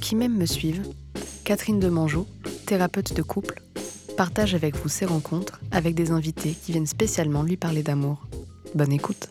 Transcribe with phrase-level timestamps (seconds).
[0.00, 0.82] Qui m'aime me suive,
[1.44, 2.26] Catherine Demangeau,
[2.66, 3.60] thérapeute de couple,
[4.16, 8.26] partage avec vous ses rencontres avec des invités qui viennent spécialement lui parler d'amour.
[8.74, 9.30] Bonne écoute.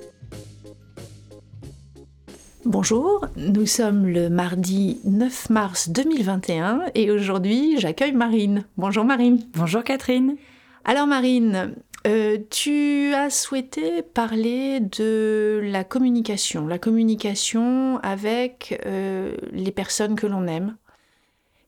[2.66, 8.66] Bonjour, nous sommes le mardi 9 mars 2021 et aujourd'hui j'accueille Marine.
[8.76, 9.40] Bonjour Marine.
[9.54, 10.36] Bonjour Catherine.
[10.84, 11.76] Alors Marine,
[12.06, 20.28] euh, tu as souhaité parler de la communication, la communication avec euh, les personnes que
[20.28, 20.78] l'on aime.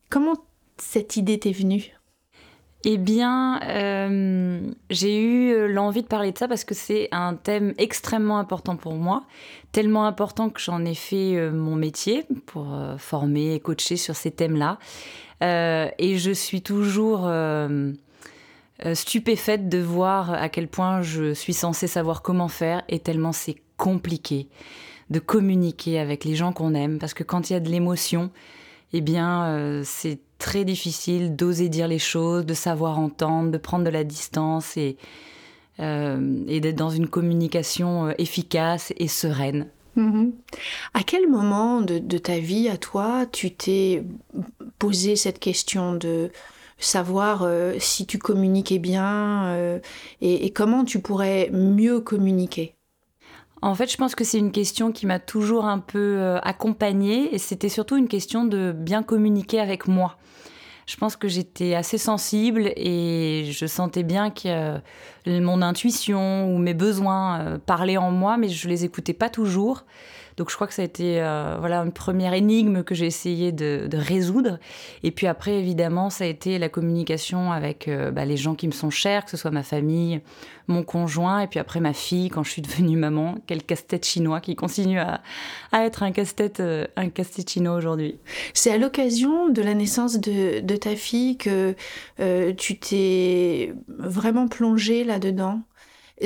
[0.09, 0.35] Comment
[0.77, 1.91] cette idée t'est venue?
[2.85, 4.61] Eh bien, euh,
[4.91, 8.93] j'ai eu l'envie de parler de ça parce que c'est un thème extrêmement important pour
[8.93, 9.23] moi,
[9.71, 14.77] tellement important que j'en ai fait mon métier pour former et coacher sur ces thèmes-là.
[15.41, 17.27] et je suis toujours
[18.93, 23.55] stupéfaite de voir à quel point je suis censée savoir comment faire et tellement c'est
[23.77, 24.47] compliqué
[25.09, 28.31] de communiquer avec les gens qu'on aime parce que quand il y a de l'émotion,
[28.93, 33.85] eh bien euh, c'est très difficile d'oser dire les choses, de savoir entendre, de prendre
[33.85, 34.97] de la distance et,
[35.79, 36.19] euh,
[36.59, 39.67] d'être dans une communication efficace et sereine.
[39.95, 40.31] Mm-hmm.
[40.93, 44.03] À quel moment de, ta vie, à toi, tu t'es
[44.77, 46.31] posé cette question de
[46.77, 49.79] savoir euh, si tu communiquais bien euh,
[50.21, 52.73] et, comment tu pourrais mieux communiquer
[53.63, 57.33] en fait, je pense que c'est une question qui m'a toujours un peu euh, accompagnée
[57.33, 60.17] et c'était surtout une question de bien communiquer avec moi.
[60.85, 64.77] Je pense que j'étais assez sensible et je sentais bien que
[65.25, 69.85] mon intuition ou mes besoins parlaient en moi, mais je les écoutais pas toujours.
[70.37, 73.51] Donc je crois que ça a été euh, voilà une première énigme que j'ai essayé
[73.51, 74.59] de, résoudre.
[75.01, 78.67] Et puis après, évidemment, ça a été la communication avec euh, bah, les gens qui
[78.67, 80.21] me sont chers, que ce soit ma famille,
[80.67, 83.35] mon conjoint, et puis après ma fille quand je suis devenue maman.
[83.47, 85.21] Quel casse-tête chinois qui continue à,
[85.73, 88.19] être un casse-tête euh, casse-tête chinois aujourd'hui.
[88.53, 91.73] C'est à l'occasion de la naissance de, ta fille que
[92.53, 95.61] tu t'es vraiment plongée là-dedans.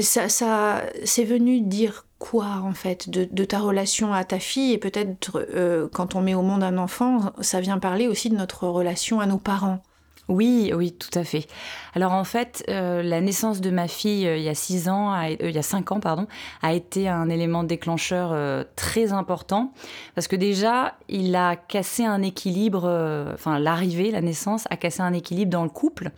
[0.02, 4.78] Ça, ça c'est venu dire quoi en fait de, ta relation à ta fille et
[4.78, 8.68] peut-être euh, quand on met au monde un enfant, ça vient parler aussi de notre
[8.68, 9.82] relation à nos parents.
[10.32, 11.46] Oui, oui, tout à fait.
[11.94, 15.14] Alors en fait, euh, la naissance de ma fille euh, il y a six ans,
[15.14, 16.26] euh, il y a cinq ans pardon,
[16.62, 18.34] a été un élément déclencheur
[18.78, 19.74] très important
[20.16, 22.86] parce que déjà il a cassé un équilibre,
[23.34, 26.12] enfin l'arrivée, la naissance a cassé un équilibre dans le couple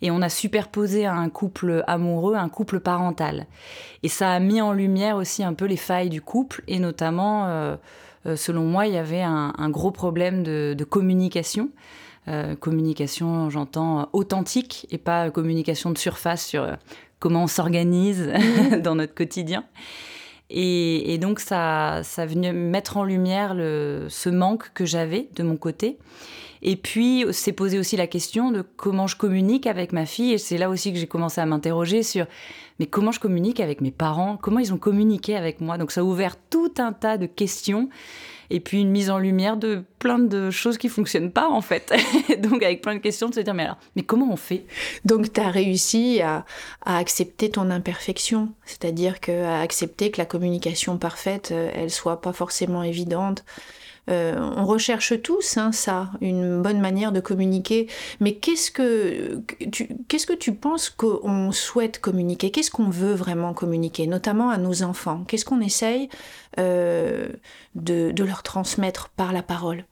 [0.00, 3.46] et on a superposé un couple amoureux, un couple parental
[4.02, 7.76] et ça a mis en lumière aussi un peu les failles du couple et notamment,
[8.24, 11.70] selon moi, il y avait un, gros problème de communication.
[12.28, 16.74] Euh, communication, j'entends, authentique et pas communication de surface sur euh,
[17.18, 18.76] comment on s'organise mmh.
[18.82, 19.64] dans notre quotidien.
[20.48, 25.56] Et, donc ça, ça venait mettre en lumière le, ce manque que j'avais de mon
[25.56, 25.98] côté.
[26.62, 30.32] Et puis s'est posé aussi la question de comment je communique avec ma fille.
[30.32, 32.26] Et c'est là aussi que j'ai commencé à m'interroger sur
[32.78, 35.76] mais comment je communique avec mes parents, comment ils ont communiqué avec moi?
[35.78, 37.88] Donc ça a ouvert tout un tas de questions
[38.50, 41.92] et puis une mise en lumière de plein de choses qui fonctionnent pas en fait.
[42.42, 44.66] Donc avec plein de questions de se dire mais alors, mais comment on fait?
[45.04, 46.44] Donc tu as réussi à,
[46.84, 52.32] accepter ton imperfection, c'est-à-dire que à accepter que la communication parfaite, euh, elle soit pas
[52.32, 53.44] forcément évidente
[54.10, 57.88] euh, on recherche tous hein, ça, une bonne manière de communiquer.
[58.20, 62.50] Mais qu'est-ce que tu, qu'est-ce que tu penses qu'on souhaite communiquer?
[62.50, 65.24] Qu'est-ce qu'on veut vraiment communiquer, notamment à nos enfants?
[65.28, 66.08] Qu'est-ce qu'on essaye
[66.58, 67.28] euh,
[67.74, 69.84] de leur transmettre par la parole?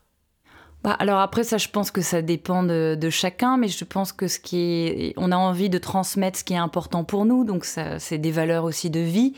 [0.82, 4.28] Bah, alors après ça, je pense que ça dépend de, chacun, mais je pense que
[4.28, 7.66] ce qui est, on a envie de transmettre ce qui est important pour nous, donc
[7.66, 9.34] ça, c'est des valeurs aussi de vie.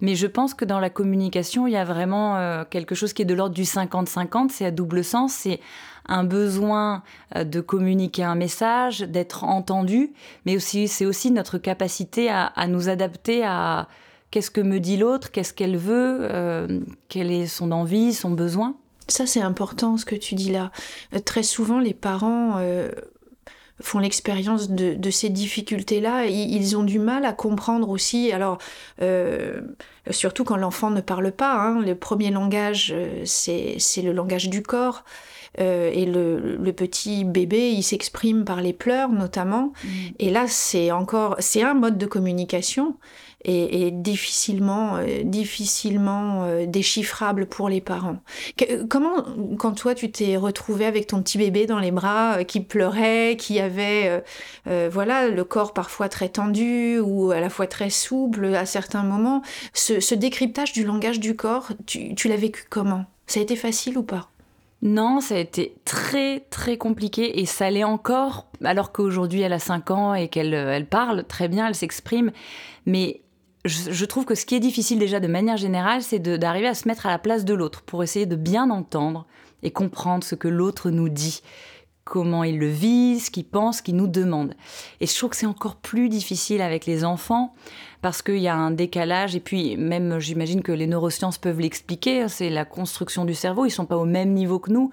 [0.00, 3.22] Mais je pense que dans la communication, il y a vraiment euh, quelque chose qui
[3.22, 5.58] est de l'ordre du 50-50, c'est à double sens, c'est
[6.06, 7.02] un besoin
[7.34, 10.12] euh, de communiquer un message, d'être entendu,
[10.46, 13.88] mais aussi c'est aussi notre capacité à, nous adapter à
[14.30, 18.76] qu'est-ce que me dit l'autre, qu'est-ce qu'elle veut, euh, quelle est son envie, son besoin.
[19.08, 20.70] Ça, c'est important ce que tu dis là.
[21.14, 22.90] Euh, très souvent, les parents euh,
[23.82, 26.26] font l'expérience de, ces difficultés-là.
[26.26, 28.32] Ils ont du mal à comprendre aussi.
[28.32, 28.58] Alors,
[29.02, 29.60] euh,
[30.10, 31.54] surtout quand l'enfant ne parle pas.
[31.54, 31.80] Hein.
[31.80, 35.04] le premier langage, c'est le langage du corps.
[35.58, 39.72] et le, petit bébé, il s'exprime par les pleurs notamment.
[39.84, 39.88] Mmh.
[40.20, 42.96] Et là, c'est encore, c'est un mode de communication,
[43.44, 48.16] et, difficilement, euh, difficilement euh, déchiffrable pour les parents.
[48.88, 49.24] comment,
[49.58, 53.36] quand toi tu t'es retrouvé avec ton petit bébé dans les bras euh, qui pleurait,
[53.38, 54.22] qui avait,
[54.90, 59.42] voilà, le corps parfois très tendu ou à la fois très souple à certains moments,
[59.72, 63.04] ce, décryptage du langage du corps, tu, tu l'as vécu comment?
[63.26, 64.30] Ça a été facile ou pas?
[64.82, 69.58] Non, ça a été très très compliqué et ça l'est encore, alors qu'aujourd'hui elle a
[69.58, 72.32] 5 ans et qu'elle elle parle très bien, elle s'exprime.
[72.86, 73.22] Mais
[73.64, 76.86] je, trouve que ce qui est difficile déjà de manière générale, c'est d'arriver à se
[76.86, 79.26] mettre à la place de l'autre pour essayer de bien entendre
[79.62, 81.42] et comprendre ce que l'autre nous dit
[82.04, 84.54] comment il le vit, ce qu'il pense, ce qu'il nous demande.
[85.00, 87.54] Et je trouve que c'est encore plus difficile avec les enfants
[88.02, 92.22] parce qu'il y a un décalage et puis même j'imagine que les neurosciences peuvent l'expliquer,
[92.22, 94.90] hein, c'est la construction du cerveau, ils sont pas au même niveau que nous.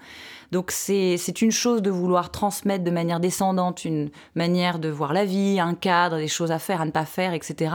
[0.52, 5.24] Donc c'est une chose de vouloir transmettre de manière descendante une manière de voir la
[5.24, 7.70] vie, un cadre, des choses à faire, à ne pas faire, etc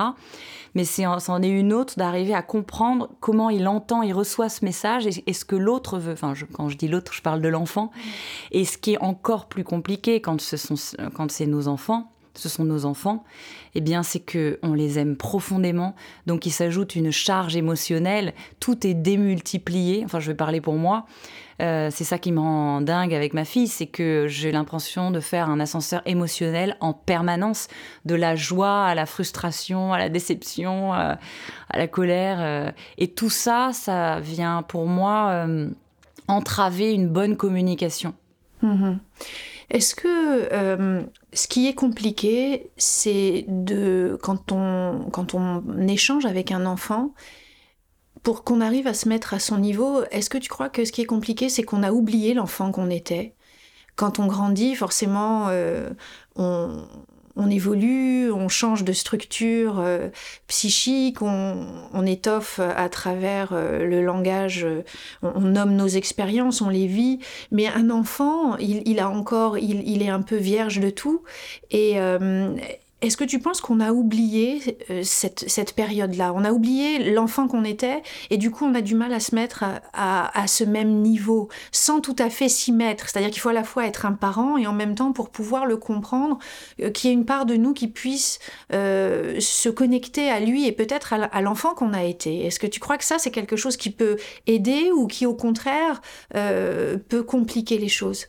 [0.77, 5.07] mais c'en est une autre d'arriver à comprendre comment il entend, il reçoit ce message
[5.07, 6.13] et, ce que l'autre veut.
[6.13, 7.89] Enfin, quand je dis l'autre, je parle de l'enfant.
[8.51, 12.85] Et ce qui est encore plus compliqué quand ce c'est nos enfants, ce sont nos
[12.85, 13.23] enfants,
[13.73, 15.95] eh bien c'est que on les aime profondément,
[16.27, 20.03] donc il s'ajoute une charge émotionnelle, tout est démultiplié.
[20.06, 21.07] Enfin, je vais parler pour moi.
[21.62, 25.19] Euh, c'est ça qui me rend dingue avec ma fille, c'est que j'ai l'impression de
[25.19, 27.68] faire un ascenseur émotionnel en permanence,
[28.06, 31.15] de la joie à la frustration, à la déception, euh,
[31.69, 32.38] à, la colère.
[32.39, 32.71] Euh.
[32.98, 35.48] et tout ça, ça vient pour moi
[36.27, 38.13] entraver une bonne communication.
[38.63, 38.98] Mm-hmm.
[39.69, 46.65] Est-ce que ce qui est compliqué, c'est de quand on, quand on échange avec un
[46.65, 47.12] enfant,
[48.27, 50.91] pour qu'on arrive à se mettre à son niveau, est-ce que tu crois que ce
[50.91, 53.35] qui est compliqué, c'est qu'on a oublié l'enfant qu'on était?
[53.95, 55.91] Quand on grandit, forcément, euh,
[56.35, 60.09] on, évolue, on change de structure euh,
[60.47, 64.68] psychique, on, étoffe à travers euh, le langage,
[65.21, 67.19] on, nomme nos expériences, on les vit.
[67.51, 71.23] Mais un enfant, il, a encore, il, il, est un peu vierge de tout.
[71.71, 71.97] Et
[73.01, 76.33] est-ce que tu penses qu'on a oublié euh, cette, période-là?
[76.33, 78.01] On a oublié l'enfant qu'on était
[78.31, 79.63] et du coup on a du mal à se mettre
[79.94, 83.07] à, ce même niveau sans tout à fait s'y mettre.
[83.07, 85.67] C'est-à-dire qu'il faut à la fois être un parent et en même temps pour pouvoir
[85.67, 86.39] le comprendre,
[86.81, 88.39] euh, qu'il y ait une part de nous qui puisse
[88.73, 92.47] euh, se connecter à lui et peut-être à l'enfant qu'on a été.
[92.47, 94.17] Est-ce que tu crois que ça c'est quelque chose qui peut
[94.47, 96.01] aider ou qui au contraire
[96.31, 98.25] peut compliquer les choses?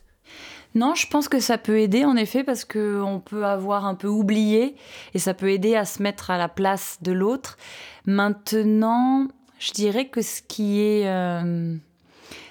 [0.75, 4.07] Non, je pense que ça peut aider en effet parce qu'on peut avoir un peu
[4.07, 4.75] oublié
[5.13, 7.57] et ça peut aider à se mettre à la place de l'autre.
[8.05, 9.27] Maintenant,
[9.57, 11.75] je dirais que ce qui est euh,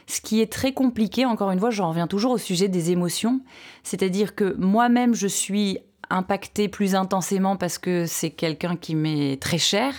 [0.08, 3.40] ce qui est très compliqué, encore une fois, j'en reviens toujours au sujet des émotions,
[3.84, 5.78] c'est-à-dire que moi-même je suis
[6.10, 9.94] impacté plus intensément parce que c'est quelqu'un qui m'est très cher.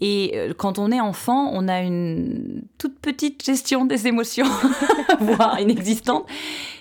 [0.00, 4.46] Et euh, quand on est enfant, on a une toute petite gestion des émotions,
[5.20, 6.26] voire inexistante.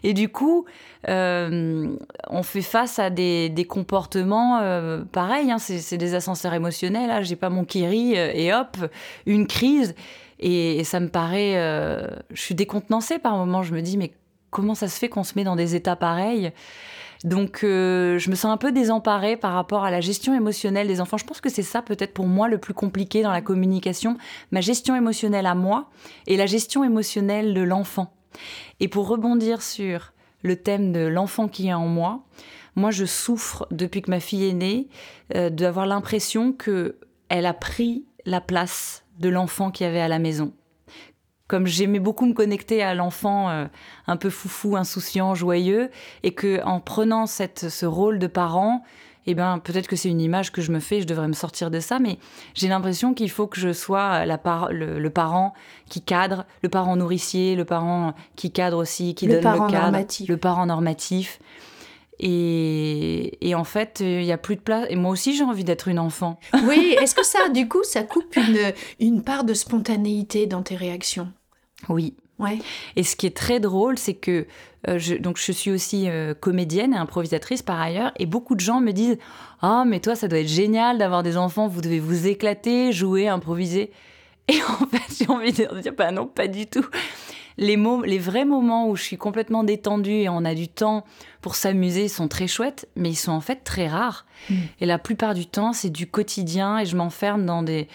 [0.04, 0.66] Et du coup,
[1.08, 1.96] euh,
[2.30, 5.52] on fait face à des, comportements euh, pareils.
[5.52, 5.60] Hein.
[5.60, 7.08] c'est des ascenseurs émotionnels.
[7.08, 8.78] Là, j'ai pas mon kiri et hop,
[9.26, 9.96] une crise.
[10.40, 11.54] Et, et ça me paraît.
[12.32, 13.64] je suis décontenancée par moments.
[13.64, 14.12] Je me dis, mais
[14.50, 16.52] comment ça se fait qu'on se met dans des états pareils?
[17.24, 21.02] Donc, euh, je me sens un peu désemparée par rapport à la gestion émotionnelle des
[21.02, 21.18] enfants.
[21.18, 24.18] Je pense que c'est ça peut-être pour moi le plus compliqué dans la communication,
[24.52, 25.90] ma gestion émotionnelle à moi
[26.28, 28.14] et la gestion émotionnelle de l'enfant.
[28.80, 30.14] Et pour rebondir sur
[30.44, 32.26] le thème de l'enfant qui est en moi,
[32.76, 34.88] moi je souffre depuis que ma fille est née
[35.36, 36.98] euh, d'avoir l'impression que
[37.30, 40.54] elle a pris la place de l'enfant qui avait à la maison
[41.48, 43.66] comme j'aimais beaucoup me connecter à l'enfant euh,
[44.08, 45.92] un peu foufou, insouciant, joyeux,
[46.24, 48.84] et que en prenant cette, ce rôle de parent,
[49.28, 51.72] eh ben peut-être que c'est une image que je me fais, je devrais me sortir
[51.72, 52.20] de ça, mais
[52.54, 54.40] j'ai l'impression qu'il faut que je sois la
[54.72, 55.54] le, parent
[55.90, 60.30] qui cadre, le parent nourricier, le parent qui cadre aussi, qui donne le cadre, normatif.
[60.30, 61.40] le parent normatif.
[62.20, 64.86] Et, et, en fait, il n'y a plus de place.
[64.90, 66.40] Et moi aussi, j'ai envie d'être une enfant.
[66.64, 70.76] Oui, est-ce que ça, du coup, ça coupe une, une part de spontanéité dans tes
[70.76, 71.32] réactions?
[71.90, 72.16] Oui.
[72.40, 72.60] Ouais.
[72.96, 74.46] Et ce qui est très drôle, c'est que
[74.88, 78.60] euh, je, donc je suis aussi euh, comédienne et improvisatrice par ailleurs, et beaucoup de
[78.60, 79.18] gens me disent
[79.62, 83.28] Ah, mais toi, ça doit être génial d'avoir des enfants, vous devez vous éclater, jouer,
[83.28, 83.92] improviser.
[84.48, 86.86] Et en fait, j'ai envie de dire Bah non, pas du tout
[87.58, 91.06] les, les vrais moments où je suis complètement détendue et on a du temps
[91.42, 94.26] pour s'amuser sont très chouettes, mais ils sont en fait très rares.
[94.50, 94.56] Mm.
[94.82, 97.88] Et la plupart du temps, c'est du quotidien et je m'enferme dans des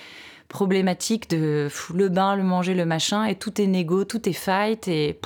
[0.49, 4.88] problématiques de le bain, le manger, le machin, et tout est négo, tout est fight,
[4.88, 5.19] et,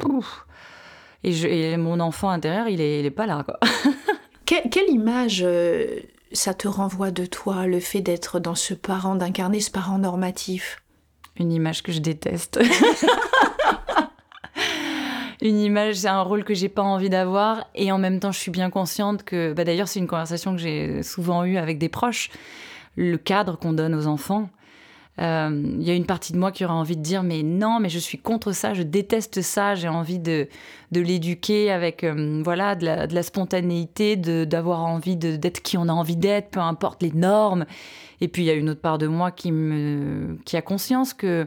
[1.25, 3.43] et, mon enfant intérieur, il est, il est pas là.
[3.45, 3.59] Quoi.
[4.45, 6.01] quelle, image euh,
[6.33, 10.83] ça te renvoie de toi, le fait d'être dans ce parent, d'incarner ce parent normatif?
[11.37, 12.61] Une image que je déteste.
[15.43, 17.67] une image, c'est un rôle que j'ai pas envie d'avoir.
[17.75, 20.59] Et en même temps, je suis bien consciente que, bah d'ailleurs, c'est une conversation que
[20.59, 22.31] j'ai souvent eue avec des proches.
[22.97, 24.49] Le cadre qu'on donne aux enfants,
[25.19, 27.89] il y a une partie de moi qui aurait envie de dire mais non, mais
[27.89, 30.49] je suis contre ça, je déteste ça, j'ai envie de,
[30.91, 36.17] l'éduquer avec voilà de la, de la spontanéité, d'avoir envie d'être qui on a envie
[36.17, 37.65] d'être, peu importe les normes.
[38.21, 41.15] Et puis il y a une autre part de moi qui, me, qui a conscience
[41.15, 41.47] que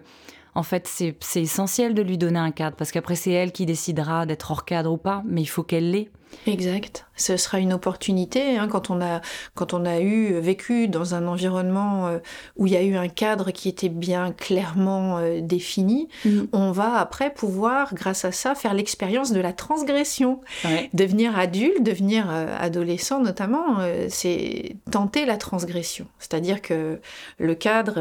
[0.58, 4.26] en fait, c'est essentiel de lui donner un cadre, parce qu'après, c'est elle qui décidera
[4.26, 6.10] d'être hors cadre ou pas, mais il faut qu'elle l'ait.
[6.48, 7.07] Exact.
[7.18, 9.22] Ce sera une opportunité hein, quand on a
[9.56, 12.20] quand on a eu vécu dans un environnement euh,
[12.56, 16.08] où il y a eu un cadre qui était bien clairement euh, défini.
[16.26, 16.48] Mhm.
[16.54, 20.42] On va après pouvoir, grâce à ça, faire l'expérience de la transgression.
[20.94, 23.78] Devenir adulte, devenir euh, adolescent notamment,
[24.10, 26.08] c'est tenter la transgression.
[26.20, 27.00] C'est-à-dire que
[27.40, 28.00] le cadre,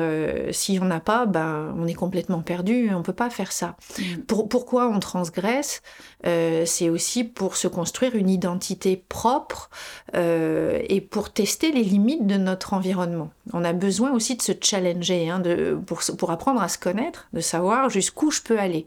[0.51, 2.91] si on n'a pas, ben on est complètement perdu.
[2.95, 3.77] On peut pas faire ça.
[3.99, 4.23] Mhm.
[4.25, 5.83] Pour, pourquoi on transgresse?
[6.25, 9.71] C'est aussi pour se construire une identité propre
[10.15, 13.31] euh, et pour tester les limites de notre environnement.
[13.53, 17.29] On a besoin aussi de se challenger, hein, de, pour, pour apprendre à se connaître,
[17.33, 18.87] de savoir jusqu'où je peux aller.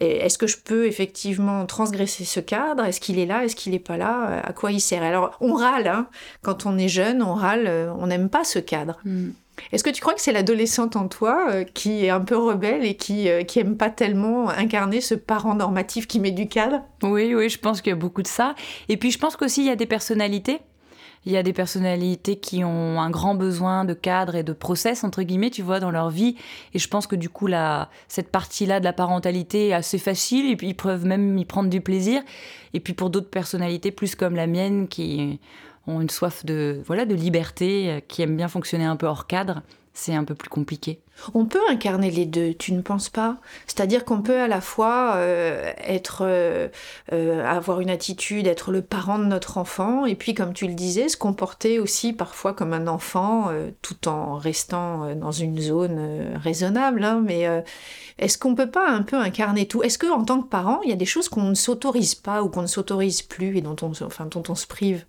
[0.00, 2.84] Est-ce que je peux effectivement transgresser ce cadre?
[2.84, 3.44] Est-ce qu'il est là?
[3.44, 4.40] Est-ce qu'il n'est pas là?
[4.44, 5.02] À quoi il sert?
[5.02, 6.06] Alors, on râle, hein.
[6.42, 8.98] quand on est jeune, on râle, euh, on n'aime pas ce cadre.
[9.04, 9.30] Mm.
[9.72, 12.84] Est-ce que tu crois que c'est l'adolescente en toi euh, qui est un peu rebelle
[12.84, 16.82] et qui, euh, qui aime pas tellement incarner ce parent normatif qui met du cadre?
[17.02, 18.54] Oui, oui, je pense qu'il y a beaucoup de ça.
[18.88, 20.60] Et puis je pense qu'aussi il y a des personnalités.
[21.26, 25.02] Il y a des personnalités qui ont un grand besoin de cadre et de process,
[25.02, 26.36] entre guillemets, tu vois, dans leur vie.
[26.74, 30.50] Et je pense que du coup, la, cette partie-là de la parentalité est assez facile
[30.50, 32.22] et puis ils peuvent même y prendre du plaisir.
[32.72, 35.40] Et puis pour d'autres personnalités, plus comme la mienne, qui
[35.88, 39.26] ont une soif de, voilà, de liberté, euh, qui aiment bien fonctionner un peu hors
[39.26, 39.62] cadre,
[39.94, 41.00] c'est un peu plus compliqué.
[41.34, 43.38] On peut incarner les deux, tu ne penses pas?
[43.66, 46.68] C'est-à-dire qu'on peut à la fois euh, être, euh,
[47.10, 51.08] avoir une attitude, être le parent de notre enfant, et puis comme tu le disais,
[51.08, 53.50] se comporter aussi parfois comme un enfant,
[53.82, 57.02] tout en restant dans une zone raisonnable.
[57.02, 57.48] Hein, mais
[58.18, 59.82] est-ce qu'on peut pas un peu incarner tout?
[59.82, 62.44] Est-ce que en tant que parent, il y a des choses qu'on ne s'autorise pas
[62.44, 65.04] ou qu'on ne s'autorise plus et dont on, enfin, dont on se prive?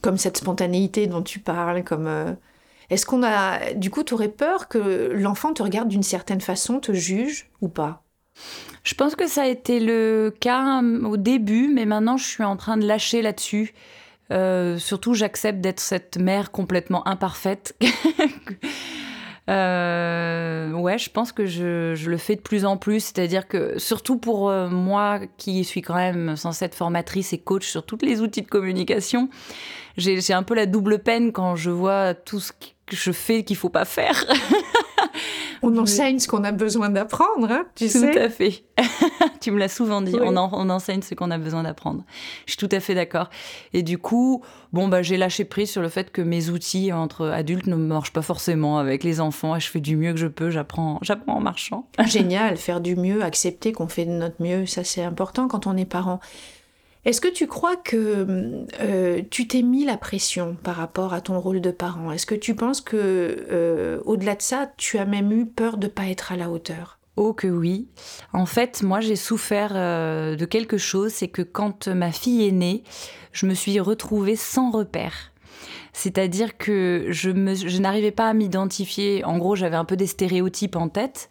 [0.00, 2.06] Comme cette spontanéité dont tu parles, comme...
[2.06, 2.32] Euh,
[2.90, 3.72] est-ce qu'on a...
[3.74, 7.68] Du coup, tu aurais peur que l'enfant te regarde d'une certaine façon, te juge ou
[7.68, 8.02] pas?
[8.82, 12.44] Je pense que ça a été le cas euh, au début, mais maintenant je suis
[12.44, 13.74] en train de lâcher là-dessus.
[14.32, 17.76] Euh, surtout, j'accepte d'être cette mère complètement imparfaite.
[19.48, 23.00] Euh, ouais, je pense que je, le fais de plus en plus.
[23.00, 27.84] C'est-à-dire que, surtout pour moi qui suis quand même censée être formatrice et coach sur
[27.84, 29.28] tous les outils de communication,
[29.96, 33.56] j'ai un peu la double peine quand je vois tout ce que je fais qu'il
[33.56, 34.24] faut pas faire.
[35.62, 38.12] On enseigne ce qu'on a besoin d'apprendre, hein, tu tout sais.
[38.12, 38.64] Tout à fait.
[39.40, 40.16] tu me l'as souvent dit.
[40.18, 42.02] On, on, enseigne ce qu'on a besoin d'apprendre.
[42.46, 43.28] Je suis tout à fait d'accord.
[43.74, 44.42] Et du coup,
[44.72, 48.12] bon, bah, j'ai lâché prise sur le fait que mes outils entre adultes ne marchent
[48.12, 49.54] pas forcément avec les enfants.
[49.54, 50.50] Et je fais du mieux que je peux.
[50.50, 51.86] J'apprends, j'apprends en marchant.
[52.06, 52.56] Génial.
[52.56, 54.64] Faire du mieux, accepter qu'on fait de notre mieux.
[54.64, 56.20] Ça, c'est important quand on est parent.
[57.04, 61.40] Est-ce que tu crois que euh, tu t'es mis la pression par rapport à ton
[61.40, 62.12] rôle de parent?
[62.12, 65.86] Est-ce que tu penses que, euh, au-delà de ça, tu as même eu peur de
[65.86, 66.98] ne pas être à la hauteur?
[67.16, 67.88] Oh que oui.
[68.32, 72.52] En fait, moi j'ai souffert euh, de quelque chose, c'est que quand ma fille est
[72.52, 72.82] née,
[73.32, 75.32] je me suis retrouvée sans repère.
[75.92, 79.24] C'est-à-dire que je, je n'arrivais pas à m'identifier.
[79.24, 81.30] En gros, j'avais un peu des stéréotypes en tête.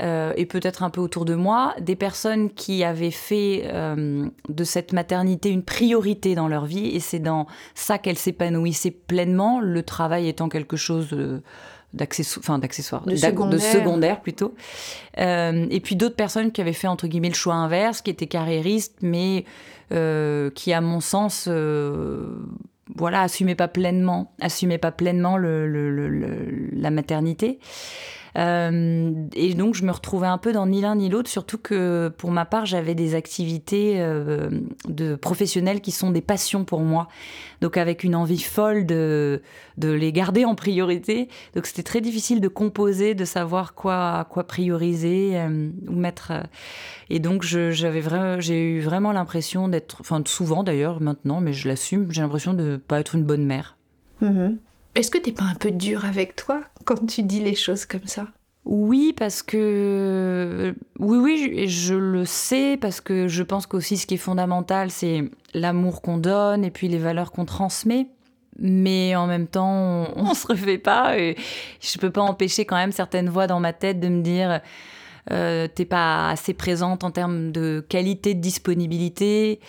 [0.00, 4.64] Euh, et peut-être un peu autour de moi, des personnes qui avaient fait euh, de
[4.64, 9.82] cette maternité une priorité dans leur vie, et c'est dans ça qu'elles s'épanouissaient pleinement, le
[9.82, 11.16] travail étant quelque chose
[11.92, 14.20] d'accessoire, de, secondaire.
[14.20, 14.54] plutôt.
[15.18, 18.26] Euh, et puis d'autres personnes qui avaient fait entre guillemets le choix inverse, qui étaient
[18.26, 19.44] carriéristes, mais
[19.90, 21.48] qui, à mon sens,
[22.96, 27.58] voilà, assumaient pas pleinement, assumaient pas pleinement la maternité.
[28.36, 32.12] Euh, et donc, je me retrouvais un peu dans ni l'un ni l'autre, surtout que
[32.16, 34.50] pour ma part, j'avais des activités euh,
[34.88, 37.08] de professionnels qui sont des passions pour moi.
[37.60, 39.42] Donc, avec une envie folle de,
[39.76, 41.28] de les garder en priorité.
[41.54, 46.32] Donc, c'était très difficile de composer, de savoir quoi, quoi prioriser euh, ou mettre.
[47.08, 51.68] et donc, j'avais vraiment, j'ai eu vraiment l'impression d'être, enfin, souvent d'ailleurs maintenant, mais je
[51.68, 53.76] l'assume, j'ai l'impression de ne pas être une bonne mère.
[54.22, 54.56] Mm-hmm.
[54.94, 56.62] Est-ce que t'es pas un peu dur avec toi?
[56.84, 58.26] Quand tu dis les choses comme ça
[58.66, 64.14] oui, parce que oui, oui, je, le sais parce que je pense qu'aussi ce qui
[64.14, 68.08] est fondamental, c'est l'amour qu'on donne et puis les valeurs qu'on transmet.
[68.58, 71.18] Mais en même temps, on, ne se refait pas.
[71.18, 71.36] Et
[71.80, 74.60] je peux pas empêcher quand même certaines voix dans ma tête de me dire
[75.30, 79.60] euh, t'es pas assez présente en termes de qualité de disponibilité.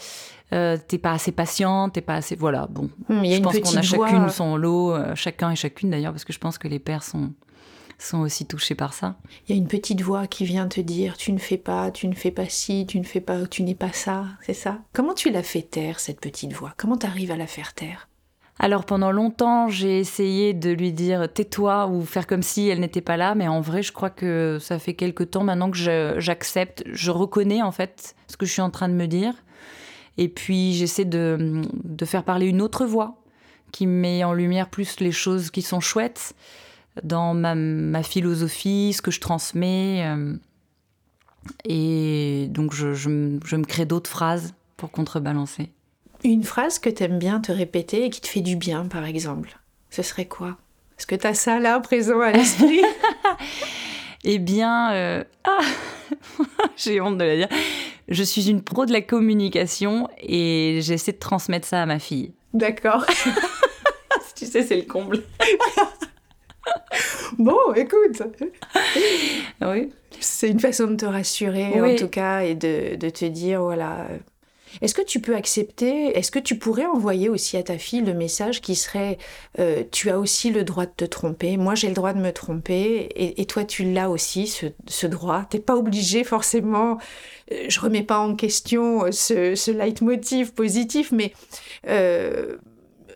[0.53, 2.35] Euh, t'es pas assez patiente, t'es pas assez.
[2.35, 2.89] Voilà, bon.
[3.09, 6.25] Y a je pense qu'on a chacune son lot, euh, chacun et chacune d'ailleurs, parce
[6.25, 7.31] que je pense que les pères sont,
[7.97, 9.15] sont aussi touchés par ça.
[9.47, 12.07] Il y a une petite voix qui vient te dire tu ne fais pas, tu
[12.07, 14.79] ne fais pas ci, tu ne fais pas, tu n'es pas ça, c'est ça?
[14.93, 16.73] Comment tu la fais taire cette petite voix?
[16.77, 18.09] Comment tu arrives à la faire taire?
[18.63, 23.01] Alors pendant longtemps, j'ai essayé de lui dire tais-toi ou faire comme si elle n'était
[23.01, 25.77] pas là, mais en vrai, je crois que ça fait quelque temps maintenant que
[26.19, 29.33] j'accepte, je, reconnais en fait ce que je suis en train de me dire,
[30.17, 31.61] et puis j'essaie de,
[32.05, 33.17] faire parler une autre voix
[33.71, 36.33] qui met en lumière plus les choses qui sont chouettes
[37.03, 40.35] dans ma, philosophie, ce que je transmets, euh,
[41.63, 45.71] et donc je, je me crée d'autres phrases pour contrebalancer.
[46.23, 49.05] Une phrase que tu aimes bien te répéter et qui te fait du bien, par
[49.05, 49.57] exemple,
[49.89, 50.57] ce serait quoi?
[50.97, 52.81] Est-ce que tu as ça là, présent à l'esprit?
[54.23, 55.61] Eh bien, euh, ah
[56.77, 57.47] j'ai honte de la dire.
[58.11, 62.33] Je suis une pro de la communication et j'essaie de transmettre ça à ma fille.
[62.53, 63.05] D'accord.
[64.35, 65.23] tu sais, c'est le comble.
[67.39, 68.21] bon, écoute.
[69.61, 69.93] Oui.
[70.19, 74.07] C'est une façon de te rassurer, en tout cas, et de, de te dire, voilà,
[74.81, 78.13] est-ce que tu peux accepter, est-ce que tu pourrais envoyer aussi à ta fille le
[78.13, 79.17] message qui serait
[79.59, 82.31] euh, tu as aussi le droit de te tromper, moi j'ai le droit de me
[82.31, 85.45] tromper et, toi tu l'as aussi ce, ce droit?
[85.49, 86.97] T'es pas obligé forcément,
[87.51, 91.33] euh, je remets pas en question euh, ce, ce leitmotiv positif, mais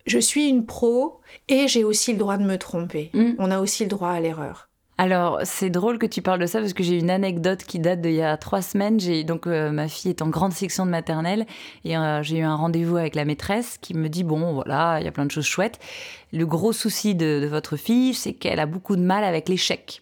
[0.06, 3.10] je suis une pro et j'ai aussi le droit de me tromper.
[3.14, 3.34] Mm.
[3.40, 4.65] On a aussi le droit à l'erreur.
[4.98, 8.00] Alors, c'est drôle que tu parles de ça parce que j'ai une anecdote qui date
[8.00, 8.98] d'il y a trois semaines.
[8.98, 11.46] J'ai donc euh, ma fille est en grande section de maternelle
[11.84, 15.06] et euh, j'ai eu un rendez-vous avec la maîtresse qui me dit bon voilà il
[15.06, 15.80] y a plein de choses chouettes.
[16.32, 20.02] Le gros souci de, de votre fille c'est qu'elle a beaucoup de mal avec l'échec.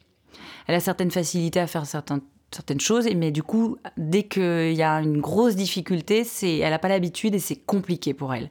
[0.68, 2.20] Elle a certaines facilités à faire certains
[2.54, 6.80] certaines choses, mais du coup, dès qu'il y a une grosse difficulté, c'est, elle n'a
[6.80, 8.50] pas l'habitude et c'est compliqué pour elle.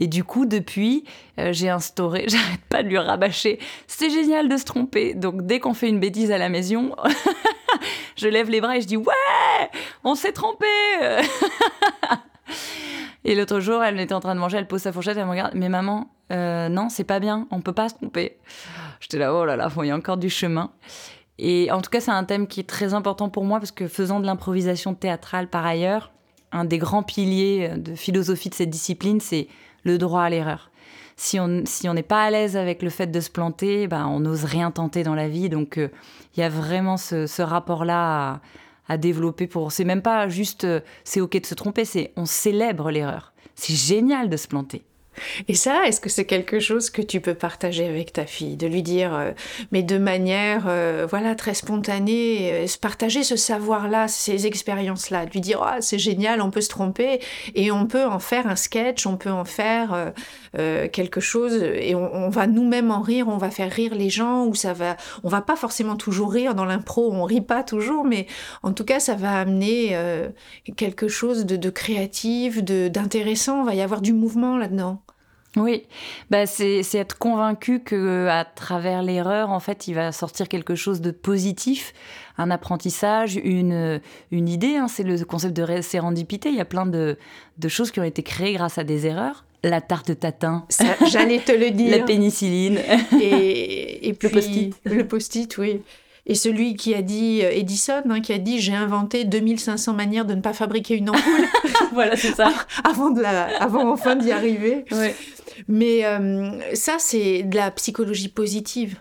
[0.00, 1.04] Et du coup, depuis,
[1.38, 5.14] euh, j'ai instauré, j'arrête pas de lui rabâcher, c'est génial de se tromper.
[5.14, 6.94] Donc dès qu'on fait une bêtise à la maison,
[8.16, 9.70] je lève les bras et je dis ouais,
[10.04, 10.66] on s'est trompé.
[13.24, 15.30] et l'autre jour, elle était en train de manger, elle pose sa fourchette, elle me
[15.30, 18.38] regarde, mais maman, euh, non, c'est pas bien, on peut pas se tromper.
[19.00, 20.70] J'étais là, oh là là, il y a encore du chemin.
[21.38, 23.88] Et en tout cas, c'est un thème qui est très important pour moi parce que
[23.88, 26.12] faisant de l'improvisation théâtrale par ailleurs,
[26.52, 29.48] un des grands piliers de philosophie de cette discipline, c'est
[29.84, 30.70] le droit à l'erreur.
[31.16, 34.06] Si on si on n'est pas à l'aise avec le fait de se planter, ben
[34.06, 35.48] on n'ose rien tenter dans la vie.
[35.48, 35.88] Donc euh,
[36.36, 38.40] il y a vraiment ce, rapport-là à,
[38.88, 39.72] à, développer pour.
[39.72, 43.32] C'est même pas juste euh, c'est ok de se tromper, c'est on célèbre l'erreur.
[43.54, 44.84] C'est génial de se planter.
[45.48, 48.66] Et ça, est-ce que c'est quelque chose que tu peux partager avec ta fille, de
[48.66, 49.32] lui dire, euh,
[49.70, 55.40] mais de manière, euh, voilà, très spontanée, euh, partager ce savoir-là, ces expériences-là, de lui
[55.40, 57.20] dire, ah, c'est génial, on peut se tromper
[57.54, 60.12] et on peut en faire un sketch, on peut en faire
[60.54, 64.54] quelque chose et on, va nous-mêmes en rire, on va faire rire les gens ou
[64.54, 68.26] ça va, on va pas forcément toujours rire dans l'impro, on rit pas toujours, mais
[68.62, 69.96] en tout cas, ça va amener
[70.76, 73.62] quelque chose de, de créatif, d'intéressant.
[73.62, 75.02] Il va y avoir du mouvement là-dedans.
[75.56, 75.86] Oui,
[76.30, 81.02] bah c'est être convaincu que à travers l'erreur, en fait, il va sortir quelque chose
[81.02, 81.92] de positif,
[82.38, 84.76] un apprentissage, une, une idée.
[84.76, 86.48] Hein, c'est le concept de sérendipité.
[86.48, 87.18] Il y a plein de,
[87.58, 89.44] de, choses qui ont été créées grâce à des erreurs.
[89.64, 90.66] La tarte tatin.
[91.10, 91.96] J'allais te le dire.
[91.96, 92.78] La pénicilline.
[93.20, 94.74] Et, et puis, le post-it.
[94.84, 95.80] Le post-it, oui.
[96.24, 100.24] Et celui qui a dit, euh, Edison, hein, qui a dit j'ai inventé 2500 manières
[100.24, 101.46] de ne pas fabriquer une ampoule.
[101.92, 102.52] voilà, c'est ça.
[102.84, 104.84] avant, de la, avant enfin d'y arriver.
[105.68, 108.98] Mais euh, ça, c'est de la psychologie positive.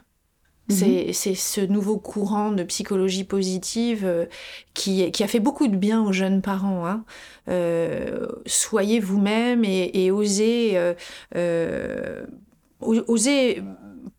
[0.71, 1.13] Mhm.
[1.13, 4.25] C'est ce nouveau courant de psychologie positive euh,
[4.73, 6.85] qui, qui, a fait beaucoup de bien aux jeunes parents.
[6.87, 7.03] Hein.
[8.45, 10.77] soyez vous-même et, et, osez,
[12.81, 13.63] osez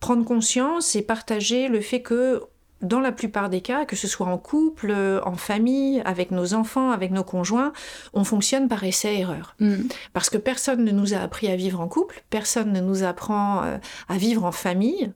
[0.01, 2.43] prendre conscience et partager le fait que
[2.83, 4.93] dans la plupart des cas, que ce soit en couple,
[5.25, 7.73] en famille, avec nos enfants, avec nos conjoints,
[8.13, 9.55] on fonctionne par essai-erreur.
[9.61, 9.85] Mm.
[10.13, 13.63] Parce que personne ne nous a appris à vivre en couple, personne ne nous apprend
[13.63, 15.13] euh, à vivre en famille,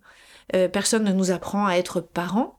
[0.54, 2.58] euh, personne ne nous apprend à être parents.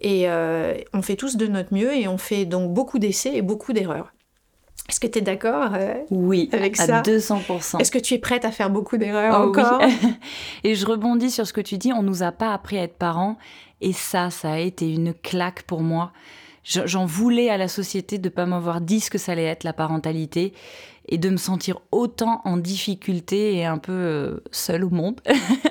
[0.00, 3.42] Et euh, on fait tous de notre mieux et on fait donc beaucoup d'essais et
[3.42, 4.12] beaucoup d'erreurs.
[4.88, 5.72] Est-ce que tu es d'accord
[6.10, 7.80] oui, avec à 200%.
[7.80, 9.80] Est-ce que tu es prête à faire beaucoup d'erreurs oh encore?
[10.64, 12.96] Et je rebondis sur ce que tu dis, on nous a pas appris à être
[12.96, 13.36] parents
[13.80, 16.12] et ça, ça a été une claque pour moi.
[16.62, 19.62] J'en voulais à la société de ne pas m'avoir dit ce que ça allait être
[19.62, 20.52] la parentalité
[21.08, 25.20] et de me sentir autant en difficulté et un peu euh, seule au monde.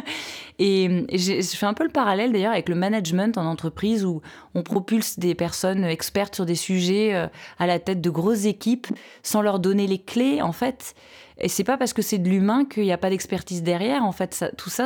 [0.60, 4.21] et, je fais un peu le parallèle d'ailleurs avec le management en entreprise où
[4.54, 7.28] on propulse des personnes expertes sur des sujets euh,
[7.60, 8.88] à la tête de grosses équipes
[9.24, 10.95] sans leur donner les clés en fait.
[11.38, 14.04] Et c'est pas parce que c'est de l'humain qu'il n'y a pas d'expertise derrière.
[14.04, 14.86] En fait, tout ça,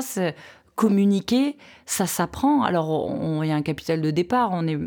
[0.74, 2.64] communiquer, ça s'apprend.
[2.64, 3.12] Alors,
[3.44, 4.80] il y a un capital de départ, on, est,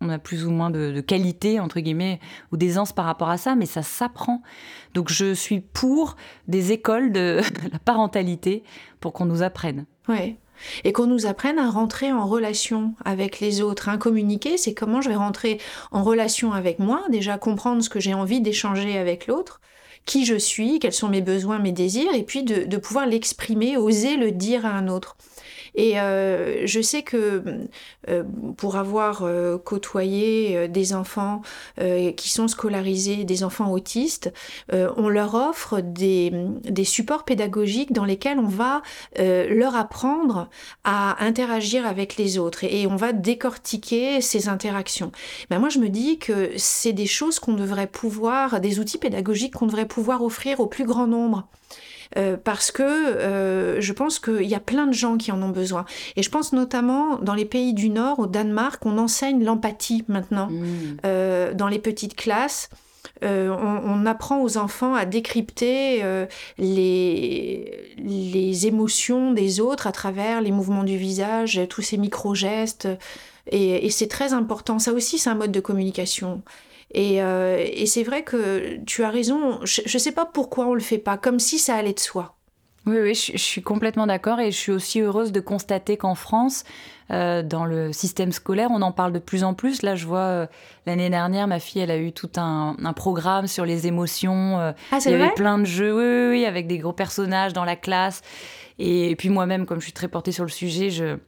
[0.00, 2.20] on a plus ou moins de, qualité, entre guillemets,
[2.52, 4.42] ou d'aisance par rapport à ça, mais ça s'apprend.
[4.94, 6.16] Donc, je suis pour
[6.48, 7.40] des écoles de
[7.72, 8.62] la parentalité
[9.00, 9.84] pour qu'on nous apprenne.
[10.08, 10.36] Oui.
[10.84, 13.88] Et qu'on nous apprenne à rentrer en relation avec les autres.
[13.88, 15.58] Un communiquer, c'est comment je vais rentrer
[15.90, 19.60] en relation avec moi, déjà comprendre ce que j'ai envie d'échanger avec l'autre,
[20.04, 24.16] qui je suis, quels sont mes besoins, mes désirs, et puis de, pouvoir l'exprimer, oser
[24.16, 25.16] le dire à un autre.
[25.74, 27.42] Et euh, je sais que
[28.08, 28.22] euh,
[28.56, 31.42] pour avoir euh, côtoyé des enfants
[32.16, 34.32] qui sont scolarisés, des enfants autistes,
[34.72, 36.32] on leur offre des,
[36.64, 38.82] des, supports pédagogiques dans lesquels on va
[39.18, 40.48] leur apprendre
[40.84, 45.12] à interagir avec les autres et, on va décortiquer ces interactions.
[45.48, 49.54] Ben moi, je me dis que c'est des choses qu'on devrait pouvoir, des outils pédagogiques
[49.54, 51.48] qu'on devrait pouvoir offrir au plus grand nombre.
[52.16, 55.50] Euh, parce que euh, je pense qu'il y a plein de gens qui en ont
[55.50, 55.84] besoin.
[56.16, 60.48] Et je pense notamment dans les pays du Nord, au Danemark, on enseigne l'empathie maintenant
[60.50, 60.96] mmh.
[61.06, 62.68] euh, dans les petites classes.
[63.22, 66.02] on, apprend aux enfants à décrypter
[66.58, 72.88] les, les émotions des autres à travers les mouvements du visage, tous ces micro-gestes.
[73.50, 74.78] Et, et c'est très important.
[74.78, 76.42] Ça aussi, c'est un mode de communication.
[76.96, 80.74] Euh, et, c'est vrai que tu as raison, je ne sais pas pourquoi on ne
[80.74, 82.36] le fait pas, comme si ça allait de soi.
[82.86, 86.64] Oui, oui, je, suis complètement d'accord et je suis aussi heureuse de constater qu'en France,
[87.10, 89.82] euh, dans le système scolaire, on en parle de plus en plus.
[89.82, 90.46] Là, je vois, euh,
[90.86, 94.58] l'année dernière, ma fille, elle a eu tout un, programme sur les émotions.
[94.58, 97.64] ah, c'est Il y avait plein de jeux, oui, oui, avec des gros personnages dans
[97.64, 98.22] la classe.
[98.78, 101.18] Et, puis moi-même, comme je suis très portée sur le sujet, je,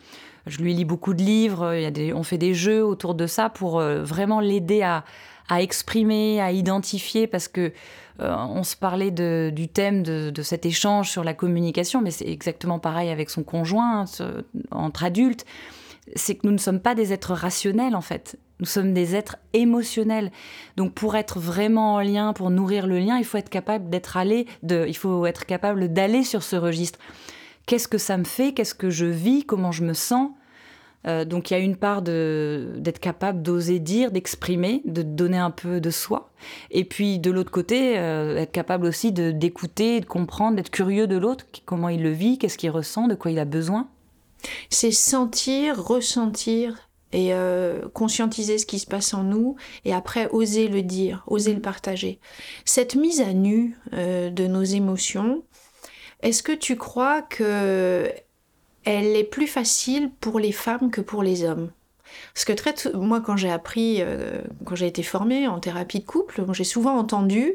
[0.46, 1.74] je lui lis beaucoup de livres.
[2.14, 5.04] On fait des jeux autour de ça pour vraiment l'aider à
[5.60, 7.72] exprimer, à identifier, parce que
[8.20, 12.78] euh, on se parlait du thème de, cet échange sur la communication, mais c'est exactement
[12.78, 14.04] pareil avec son conjoint,
[14.70, 15.44] entre adultes.
[16.16, 18.38] C'est que nous ne sommes pas des êtres rationnels en fait.
[18.60, 20.30] Nous sommes des êtres émotionnels.
[20.76, 24.16] Donc pour être vraiment en lien, pour nourrir le lien, il faut être capable d'être
[24.16, 26.98] allé, il faut être capable d'aller sur ce registre.
[27.66, 28.52] Qu'est-ce que ça me fait?
[28.52, 29.44] Qu'est-ce que je vis?
[29.44, 30.30] Comment je me sens?
[31.06, 35.50] Euh, donc il y a une part d'être capable d'oser dire, d'exprimer, de donner un
[35.50, 36.30] peu de soi.
[36.70, 41.16] Et puis de l'autre côté, euh, être capable aussi d'écouter, de, comprendre, d'être curieux de
[41.16, 43.88] l'autre, comment il le vit, qu'est-ce qu'il ressent, de quoi il a besoin.
[44.70, 50.68] C'est sentir, ressentir et euh, conscientiser ce qui se passe en nous et après oser
[50.68, 52.18] le dire, oser le partager.
[52.64, 55.42] Cette mise à nu de nos émotions,
[56.22, 58.10] est-ce que tu crois que
[58.84, 61.70] elle est plus facile pour les femmes que pour les hommes?
[62.34, 66.44] Parce que moi, quand j'ai appris, euh, quand j'ai été formée en thérapie de couple,
[66.52, 67.54] j'ai souvent entendu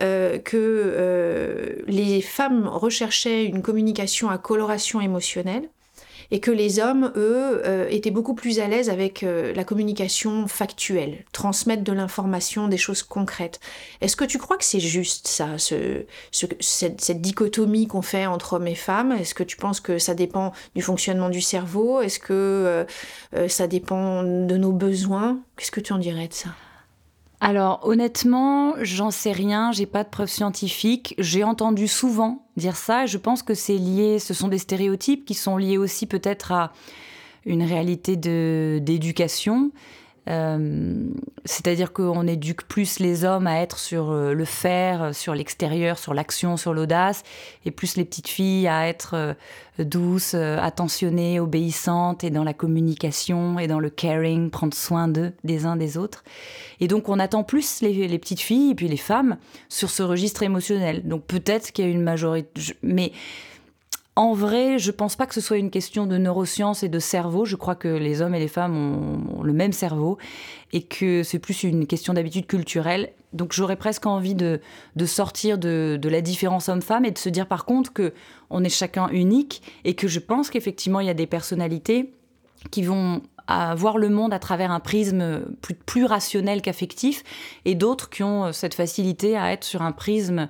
[0.00, 5.68] euh, que euh, les femmes recherchaient une communication à coloration émotionnelle
[6.32, 10.48] et que les hommes, eux, euh, étaient beaucoup plus à l'aise avec euh, la communication
[10.48, 13.60] factuelle, transmettre de l'information, des choses concrètes.
[14.00, 18.66] Est-ce que tu crois que c'est juste ça, ce, cette, dichotomie qu'on fait entre hommes
[18.66, 19.12] et femmes?
[19.12, 22.00] Est-ce que tu penses que ça dépend du fonctionnement du cerveau?
[22.00, 22.32] Est-ce que
[23.36, 25.38] euh, ça dépend de nos besoins?
[25.58, 26.48] Qu'est-ce que tu en dirais de ça?
[27.44, 31.16] Alors honnêtement, j'en sais rien, j'ai pas de preuves scientifiques.
[31.18, 33.04] J'ai entendu souvent dire ça.
[33.06, 36.72] je pense que c'est lié, ce sont des stéréotypes qui sont liés aussi peut-être à
[37.44, 39.72] une réalité d'éducation
[40.28, 41.08] euh,
[41.44, 45.98] c'est-à-dire qu'on éduque plus les hommes à être sur euh, le faire, euh, sur l'extérieur,
[45.98, 47.24] sur l'action, sur l'audace,
[47.64, 49.36] et plus les petites filles à être
[49.78, 55.66] douces, attentionnées, obéissantes, et dans la communication, et dans le caring, prendre soin d'eux, des
[55.66, 56.22] uns des autres.
[56.80, 60.02] Et donc on attend plus les, les, petites filles, et puis les femmes, sur ce
[60.02, 61.02] registre émotionnel.
[61.08, 62.74] Donc peut-être qu'il y a une majorité...
[62.82, 63.12] Mais
[64.14, 67.46] en vrai, je pense pas que ce soit une question de neurosciences et de cerveau.
[67.46, 70.18] Je crois que les hommes et les femmes ont, le même cerveau
[70.72, 73.12] et que c'est plus une question d'habitude culturelle.
[73.32, 74.60] Donc j'aurais presque envie de,
[75.06, 78.12] sortir de, la différence homme-femme et de se dire par contre que
[78.50, 82.12] on est chacun unique et que je pense qu'effectivement il y a des personnalités
[82.70, 83.22] qui vont
[83.76, 87.22] voir le monde à travers un prisme plus, plus rationnel qu'affectif,
[87.64, 90.48] et d'autres qui ont euh, cette facilité à être sur un prisme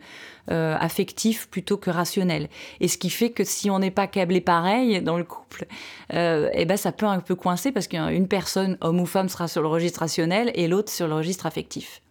[0.51, 2.49] euh, affectif plutôt que rationnel.
[2.81, 5.67] Et ce qui fait que si on n'est pas câblé pareil dans le couple,
[6.15, 9.47] euh, eh ben ça peut un peu coincer parce qu'une personne, homme ou femme, sera
[9.47, 12.03] sur le registre rationnel et l'autre sur le registre affectif.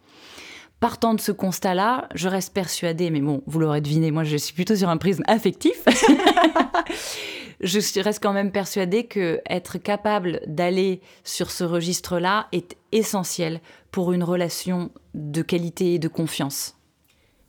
[0.80, 4.54] Partant de ce constat-là, je reste persuadée, mais bon, vous l'aurez deviné, moi je suis
[4.54, 5.84] plutôt sur un prisme affectif.
[7.62, 13.60] je reste quand même persuadée que être capable d'aller sur ce registre-là est essentiel
[13.92, 16.78] pour une relation de qualité et de confiance.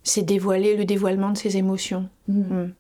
[0.05, 2.09] C'est dévoiler le dévoilement de ses émotions.
[2.29, 2.41] Mm.
[2.41, 2.75] Mm.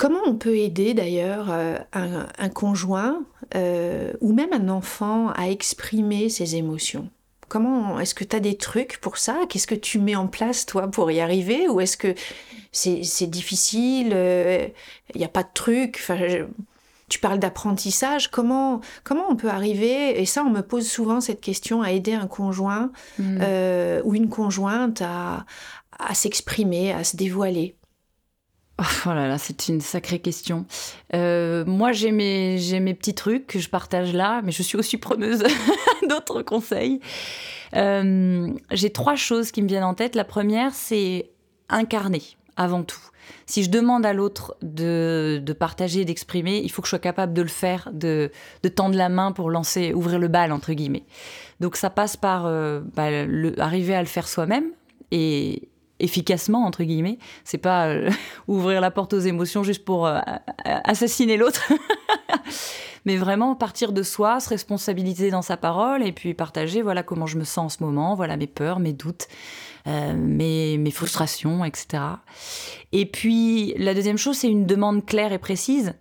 [0.00, 3.22] Comment on peut aider d'ailleurs euh, un, conjoint
[3.54, 7.10] euh, ou même un enfant à exprimer ses émotions?
[7.48, 9.40] Comment est-ce que tu as des trucs pour ça?
[9.50, 11.68] Qu'est-ce que tu mets en place toi pour y arriver?
[11.68, 12.14] Ou est-ce que
[12.72, 14.66] c'est difficile Il euh,
[15.14, 16.18] n'y a pas de truc enfin,
[17.10, 18.30] Tu parles d'apprentissage.
[18.30, 20.18] Comment, comment on peut arriver?
[20.18, 23.42] Et ça, on me pose souvent cette question à aider un conjoint mmh.
[24.04, 25.44] ou une conjointe à,
[26.06, 27.76] à s'exprimer, à se dévoiler.
[28.78, 30.64] Oh là là, c'est une sacrée question.
[31.14, 34.78] Euh, moi, j'ai mes, j'ai mes petits trucs que je partage là, mais je suis
[34.78, 35.42] aussi preneuse
[36.08, 37.00] d'autres conseils.
[37.76, 40.14] Euh, j'ai trois choses qui me viennent en tête.
[40.14, 41.30] La première, c'est
[41.68, 42.22] incarner
[42.56, 43.00] avant tout.
[43.46, 47.32] Si je demande à l'autre de, de, partager, d'exprimer, il faut que je sois capable
[47.32, 48.30] de le faire, de,
[48.62, 51.04] de, tendre la main pour lancer, ouvrir le bal, entre guillemets.
[51.60, 53.08] Donc ça passe par euh, bah,
[53.58, 54.70] arriver à le faire soi-même
[55.10, 55.69] et,
[56.00, 57.18] efficacement entre guillemets.
[57.44, 58.10] C'est pas euh,
[58.48, 60.18] ouvrir la porte aux émotions juste pour euh,
[60.64, 61.72] assassiner l'autre,
[63.04, 67.26] mais vraiment partir de soi, se responsabiliser dans sa parole et puis partager voilà comment
[67.26, 69.28] je me sens en ce moment, voilà mes peurs, mes doutes,
[69.86, 72.02] euh, mes, mes frustrations, etc.
[72.92, 75.94] Et puis la deuxième chose, c'est une demande claire et précise.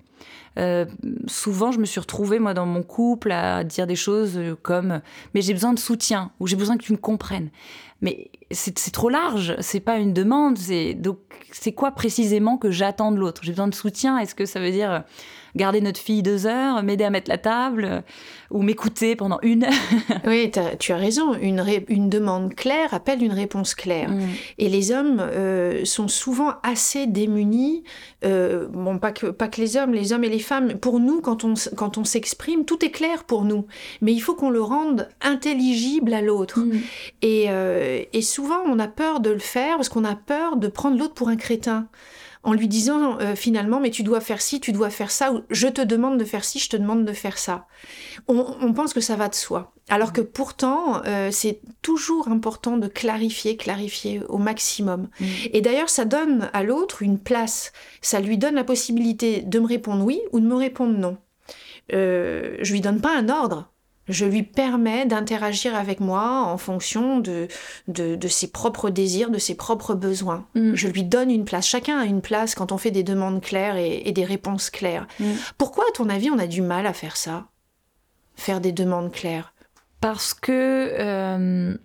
[1.27, 4.99] souvent, je me suis retrouvée, moi, dans mon couple, à dire des choses comme
[5.33, 7.49] Mais j'ai besoin de soutien, ou j'ai besoin que tu me comprennes
[8.01, 10.57] mais c'est trop large, c'est pas une demande.
[10.95, 11.19] Donc,
[11.51, 13.41] c'est quoi précisément que j'attends de l'autre?
[13.43, 14.17] J'ai besoin de soutien.
[14.17, 15.03] Est-ce que ça veut dire
[15.55, 18.01] garder notre fille deux heures, m'aider à mettre la table euh,
[18.51, 19.73] ou m'écouter pendant une heure?
[20.27, 21.33] oui, tu as raison.
[21.33, 24.09] Une, une, demande claire appelle une réponse claire.
[24.09, 24.21] Mm.
[24.57, 27.83] Et les hommes euh, sont souvent assez démunis.
[28.25, 30.75] Euh, bon, pas que, pas que les hommes, les hommes et les femmes.
[30.75, 33.65] Pour nous, quand on, quand on s'exprime, tout est clair pour nous.
[34.01, 36.59] Mais il faut qu'on le rende intelligible à l'autre.
[36.59, 36.79] Mm.
[37.21, 37.49] Et,
[38.13, 41.13] et souvent, on a peur de le faire parce qu'on a peur de prendre l'autre
[41.13, 41.87] pour un crétin
[42.43, 45.41] en lui disant euh, finalement mais tu dois faire ci, tu dois faire ça, ou
[45.49, 47.67] je te demande de faire ci, je te demande de faire ça.
[48.27, 49.73] On, pense que ça va de soi.
[49.89, 55.09] Alors que pourtant, euh, c'est toujours important de clarifier, clarifier au maximum.
[55.19, 55.25] Mm.
[55.53, 57.73] Et d'ailleurs, ça donne à l'autre une place.
[58.01, 61.17] Ça lui donne la possibilité de me répondre oui ou de me répondre non.
[61.93, 63.71] Euh, je lui donne pas un ordre.
[64.09, 67.47] Je lui permets d'interagir avec moi en fonction de,
[67.87, 70.47] de, ses propres désirs, de ses propres besoins.
[70.55, 70.73] Mm.
[70.73, 71.67] Je lui donne une place.
[71.67, 75.07] Chacun a une place quand on fait des demandes claires et, des réponses claires.
[75.19, 75.33] Mm.
[75.57, 77.45] Pourquoi, à ton avis, on a du mal à faire ça?
[78.35, 79.53] Faire des demandes claires?
[80.01, 81.77] Parce que, euh,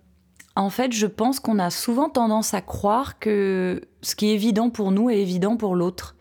[0.55, 4.71] en fait, je pense qu'on a souvent tendance à croire que ce qui est évident
[4.71, 6.15] pour nous est évident pour l'autre.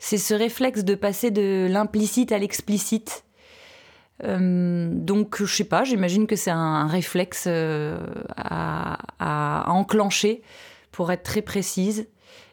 [0.00, 3.24] C'est ce réflexe de passer de l'implicite à l'explicite
[4.22, 7.98] euh, donc, je sais pas, j'imagine que c'est un, réflexe euh,
[8.36, 10.42] à, enclencher
[10.92, 12.06] pour être très précise.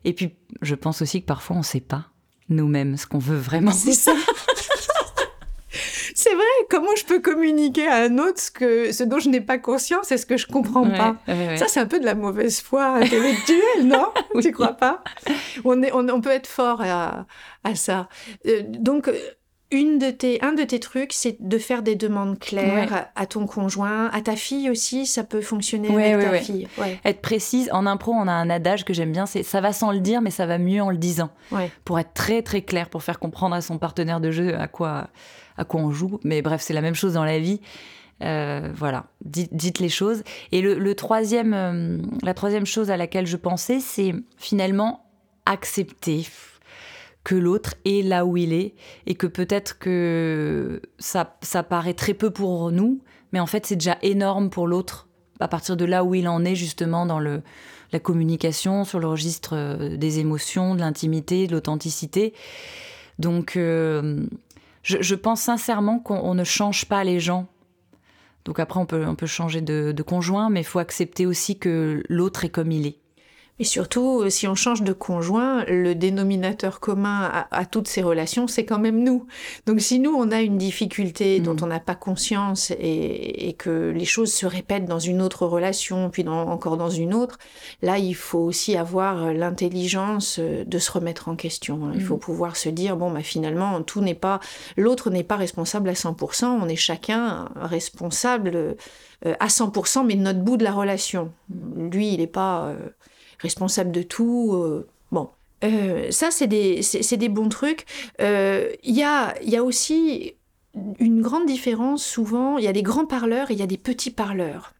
[0.03, 2.05] Et puis, je pense aussi que parfois, on ne sait pas
[2.49, 3.71] nous-mêmes ce qu'on veut vraiment.
[3.71, 4.13] C'est ça.
[6.15, 9.41] c'est vrai, comment je peux communiquer à un autre ce, que, ce dont je n'ai
[9.41, 11.17] pas conscience et ce que je comprends pas?
[11.57, 14.07] Ça, c'est un peu de la mauvaise foi intellectuelle, non?
[14.35, 15.03] Tu Tu crois pas?
[15.63, 17.27] On, est, on, peut être fort à,
[17.63, 18.09] à ça.
[18.47, 19.09] Euh, donc,
[19.71, 23.45] une de tes, un de tes trucs, c'est de faire des demandes claires à ton
[23.45, 26.67] conjoint, à ta fille aussi, ça peut fonctionner avec ta fille.
[27.05, 29.91] Être précise, en impro, on a un adage que j'aime bien, c'est ça va sans
[29.91, 31.29] le dire, mais ça va mieux en le disant.
[31.85, 35.07] Pour être très très clair, pour faire comprendre à son partenaire de jeu à quoi,
[35.57, 36.19] à quoi on joue.
[36.23, 37.61] Mais bref, c'est la même chose dans la vie.
[38.23, 40.23] Euh, voilà, dites, les choses.
[40.51, 45.05] Et le, troisième, euh, la troisième chose à laquelle je pensais, c'est finalement
[45.45, 46.25] accepter
[47.23, 48.73] que l'autre est là où il est
[49.05, 53.75] et que peut-être que ça, ça paraît très peu pour nous, mais en fait c'est
[53.75, 55.07] déjà énorme pour l'autre
[55.39, 57.41] à partir de là où il en est justement dans le,
[57.91, 62.33] la communication, sur le registre euh, des émotions, de l'intimité, de l'authenticité.
[63.19, 64.25] Donc euh,
[64.83, 67.47] je, pense sincèrement qu'on ne change pas les gens.
[68.45, 71.59] Donc après on peut, on peut changer de, de conjoint, mais il faut accepter aussi
[71.59, 73.00] que l'autre est comme il est.
[73.61, 78.47] Et surtout, euh, si on change de conjoint, le dénominateur commun à, toutes ces relations,
[78.47, 79.27] c'est quand même nous.
[79.67, 81.43] Donc si nous, on a une difficulté mm.
[81.43, 86.09] dont on n'a pas conscience et, que les choses se répètent dans une autre relation,
[86.09, 87.37] puis encore dans une autre,
[87.83, 91.85] là, il faut aussi avoir euh, l'intelligence euh, de se remettre en question.
[91.85, 91.91] Hein.
[91.93, 92.21] Il faut mm.
[92.21, 94.39] pouvoir se dire, bon, bah, finalement, tout n'est pas,
[94.75, 98.75] l'autre n'est pas responsable à 100%, on est chacun responsable
[99.23, 101.31] à 100%, mais de notre bout de la relation.
[101.77, 102.73] Lui, il n'est pas
[103.41, 104.53] responsable de tout.
[104.53, 105.29] Euh, bon.
[105.63, 106.81] Euh, ça, c'est des,
[107.17, 107.85] des, bons trucs.
[108.19, 110.33] Euh, il y, a, y a aussi
[110.99, 112.57] une grande différence souvent.
[112.57, 114.73] Il y a des grands parleurs et il y a des petits parleurs.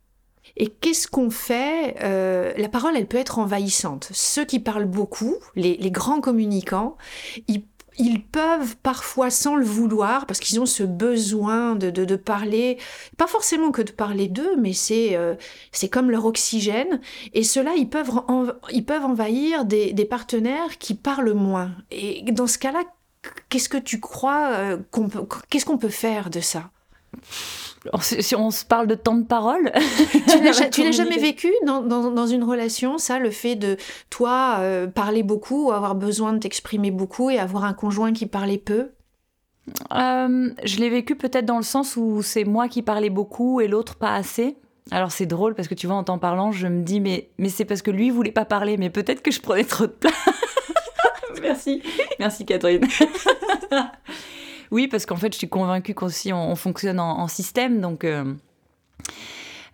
[0.57, 1.95] Et qu'est-ce qu'on fait
[2.57, 4.09] La parole, elle peut être envahissante.
[4.11, 6.97] Ceux qui parlent beaucoup, les, les grands communicants,
[7.47, 7.61] ils
[7.97, 12.77] ils peuvent parfois, sans le vouloir, parce qu'ils ont ce besoin de, de, parler,
[13.17, 15.35] pas forcément que de parler d'eux, mais c'est euh,
[15.91, 17.01] comme leur oxygène.
[17.33, 18.11] Et cela, ils peuvent,
[18.71, 21.71] ils peuvent envahir des, des, partenaires qui parlent moins.
[21.91, 22.83] Et dans ce cas-là,
[23.49, 26.71] qu'est-ce que tu crois euh, qu'on peut, qu'est-ce qu'on peut faire de ça?
[28.01, 29.71] Si on se parle de temps de parole.
[30.71, 33.77] tu l'as jamais vécu dans, dans, dans, une relation, ça, le fait de
[34.09, 38.25] toi euh, parler beaucoup, ou avoir besoin de t'exprimer beaucoup et avoir un conjoint qui
[38.25, 38.89] parlait peu?
[39.93, 43.67] Euh, Je l'ai vécu peut-être dans le sens où c'est moi qui parlais beaucoup et
[43.67, 44.57] l'autre pas assez.
[44.89, 47.49] Alors c'est drôle parce que tu vois, en t'en parlant, je me dis, mais, mais
[47.49, 50.13] c'est parce que lui voulait pas parler, mais peut-être que je prenais trop de place.
[51.41, 51.81] Merci.
[52.19, 52.85] Merci Catherine.
[54.71, 58.03] Oui, parce qu'en fait, je suis convaincue qu'aussi on, fonctionne en, système, donc.
[58.03, 58.33] Euh,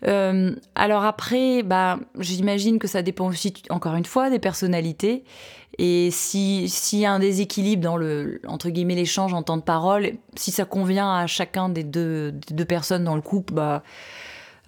[0.05, 5.23] euh, alors après, bah, j'imagine que ça dépend aussi, encore une fois, des personnalités.
[5.79, 10.13] Et s'il y a un déséquilibre dans le entre guillemets l'échange en temps de parole,
[10.35, 13.83] si ça convient à chacun des deux, des deux personnes dans le couple, bah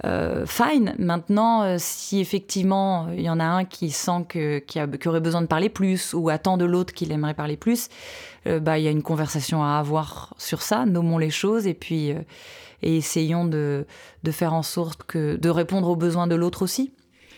[0.05, 0.95] euh, fine.
[0.97, 5.41] Maintenant, euh, si effectivement il y en a un qui sent que, qui, aurait besoin
[5.41, 7.89] de parler plus ou attend de l'autre qu'il aimerait parler plus,
[8.47, 10.85] euh, bah il y a une conversation à avoir sur ça.
[10.85, 12.13] Nommons les choses et puis
[12.81, 13.85] et essayons de,
[14.23, 16.93] de faire en sorte que de répondre aux besoins de l'autre aussi.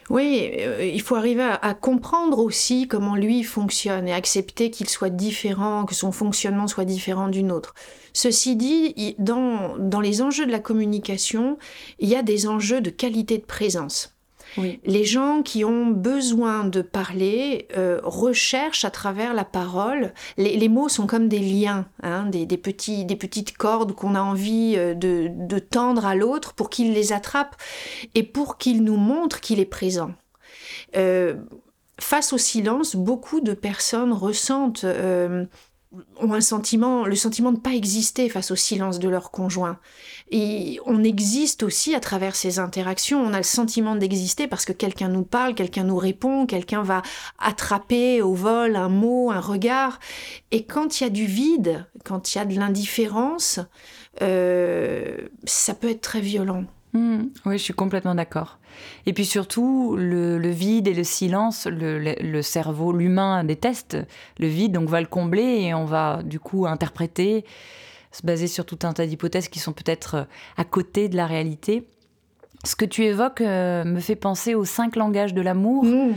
[0.10, 5.10] Oui, euh, il faut arriver à, comprendre aussi comment lui fonctionne et accepter qu'il soit
[5.10, 7.74] différent, que son fonctionnement soit différent d'une autre.
[8.14, 11.58] Ceci dit, dans, dans les enjeux de la communication,
[12.00, 14.16] il y a des enjeux de qualité de présence.
[14.58, 20.14] Les gens qui ont besoin de parler euh, recherchent à travers la parole.
[20.38, 25.60] Les, mots sont comme des liens, hein, des, petites cordes qu'on a envie euh, de,
[25.60, 27.56] tendre à l'autre pour qu'il les attrape
[28.16, 30.12] et pour qu'il nous montre qu'il est présent.
[30.98, 31.36] Euh,
[32.00, 34.86] face au silence, beaucoup de personnes ressentent
[36.18, 39.80] ont un sentiment, le sentiment de ne pas exister face au silence de leur conjoint.
[40.30, 44.72] Et on existe aussi à travers ces interactions, on a le sentiment d'exister parce que
[44.72, 47.02] quelqu'un nous parle, quelqu'un nous répond, quelqu'un va
[47.40, 50.00] attraper au vol un mot, un regard.
[50.52, 53.60] Et quand il y a du vide, quand il y a de l'indifférence,
[54.22, 56.66] euh, ça peut être très violent.
[56.94, 57.20] Mmh.
[57.46, 58.60] oui, je suis complètement d'accord.
[59.06, 63.98] Et puis surtout, le, vide et le silence, le, cerveau, l'humain déteste
[64.40, 67.46] le vide, donc va le combler et on va du coup interpréter,
[68.12, 70.24] se baser sur tout un tas d'hypothèses qui sont peut-être euh,
[70.58, 71.88] à côté de la réalité.
[72.66, 75.86] Ce que tu évoques euh, me fait penser aux cinq langages de l'amour.
[75.86, 76.16] Mmh.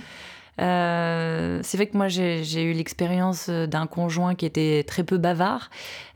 [0.60, 5.18] Euh, c'est vrai que moi j'ai eu l'expérience euh, d'un conjoint qui était très peu
[5.18, 5.70] bavard,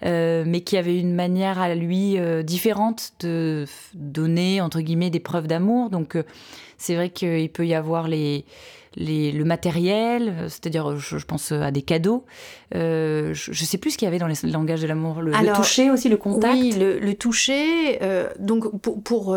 [0.04, 5.46] euh, mais qui avait une manière à lui différente de donner entre guillemets des preuves
[5.46, 5.90] d'amour.
[5.90, 6.16] Donc
[6.76, 8.44] c'est vrai qu'il peut y avoir les
[8.96, 12.24] le matériel, euh, c'est-à-dire je, pense à des cadeaux.
[12.74, 15.20] Euh, je ne sais plus ce qu'il y avait dans les langages de l'amour.
[15.22, 16.54] Le, toucher aussi, le contact.
[16.54, 17.98] Oui, le, toucher.
[18.02, 19.36] Euh, donc pour,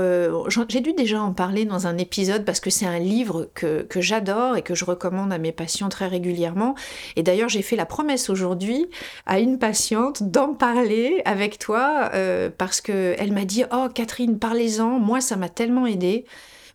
[0.70, 4.02] j'ai dû déjà en parler dans un épisode parce que c'est un livre que, que
[4.02, 6.76] j'adore et que je recommande à mes patients très régulièrement.
[7.16, 8.88] Et d'ailleurs j'ai fait la promesse aujourd'hui
[9.26, 12.12] à une patiente d'en parler avec toi
[12.58, 15.00] parce que elle m'a dit oh Catherine parlez-en.
[15.00, 16.26] Moi ça m'a tellement aidé.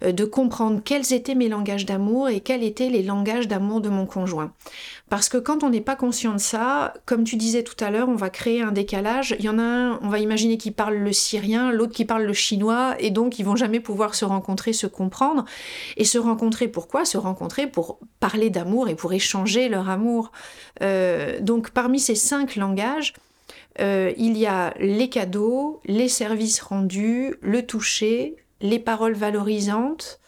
[0.05, 3.89] Euh, de comprendre quels étaient mes langages d'amour et quels étaient les langages d'amour de
[3.89, 4.53] mon conjoint.
[5.09, 8.09] Parce que quand on n'est pas conscient de ça, comme tu disais tout à l'heure,
[8.09, 9.37] on va créer un décalage.
[9.39, 12.25] Il y en a un, on va imaginer qu'il parle le syrien, l'autre qui parle
[12.25, 15.45] le chinois, et donc ils vont jamais pouvoir se rencontrer, se comprendre.
[15.97, 20.33] Et se rencontrer pourquoi Se rencontrer pour parler d'amour et pour échanger leur amour.
[20.83, 23.15] Euh, donc parmi ces cinq langages,
[23.81, 30.21] euh, il y a les cadeaux, les services rendus, le toucher, les paroles valorisantes.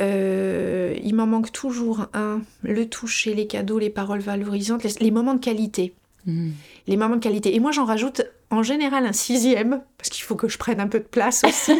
[0.00, 5.34] Euh, il m'en manque toujours un, le toucher, les cadeaux, les paroles valorisantes, les, moments
[5.34, 5.94] de qualité.
[6.26, 6.50] Hmm.
[6.86, 7.54] Les moments de qualité.
[7.54, 10.88] Et moi, j'en rajoute en général un sixième, parce qu'il faut que je prenne un
[10.88, 11.72] peu de place aussi.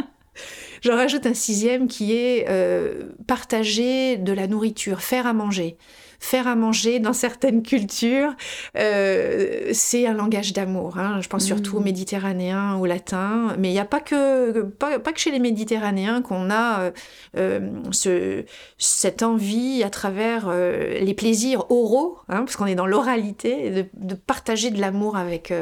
[0.82, 5.76] j'en rajoute un sixième qui est euh, partager de la nourriture, faire à manger
[6.20, 8.34] faire à manger dans certaines cultures,
[8.76, 10.98] euh, c'est un langage d'amour.
[10.98, 11.20] Hein.
[11.22, 11.84] Je pense surtout aux mm.
[11.84, 16.50] méditerranéens, aux latins, mais il n'y a pas que, pas, que chez les méditerranéens qu'on
[16.50, 16.90] a euh,
[17.36, 18.44] euh, ce,
[18.76, 24.14] cette envie à travers les plaisirs oraux, hein, parce qu'on est dans l'oralité, de, de,
[24.14, 25.52] partager de l'amour avec,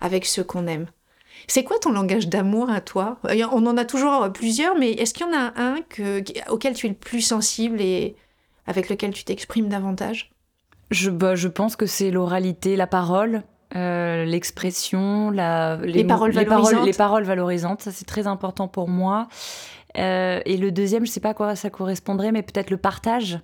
[0.00, 0.86] avec ceux qu'on aime.
[1.48, 3.18] C'est quoi ton langage d'amour à toi?
[3.24, 6.86] On en a toujours plusieurs, mais est-ce qu'il y en a un que, auquel tu
[6.86, 8.16] es le plus sensible et
[8.66, 10.30] avec lequel tu t'exprimes davantage
[10.90, 13.42] je, bah, je pense que c'est l'oralité, la parole,
[13.74, 16.86] euh, l'expression, la, les, paroles valorisantes.
[16.86, 19.28] les paroles valorisantes, ça c'est très important pour moi.
[19.98, 23.40] Euh, et le deuxième, je sais pas à quoi ça correspondrait, mais peut-être le partage.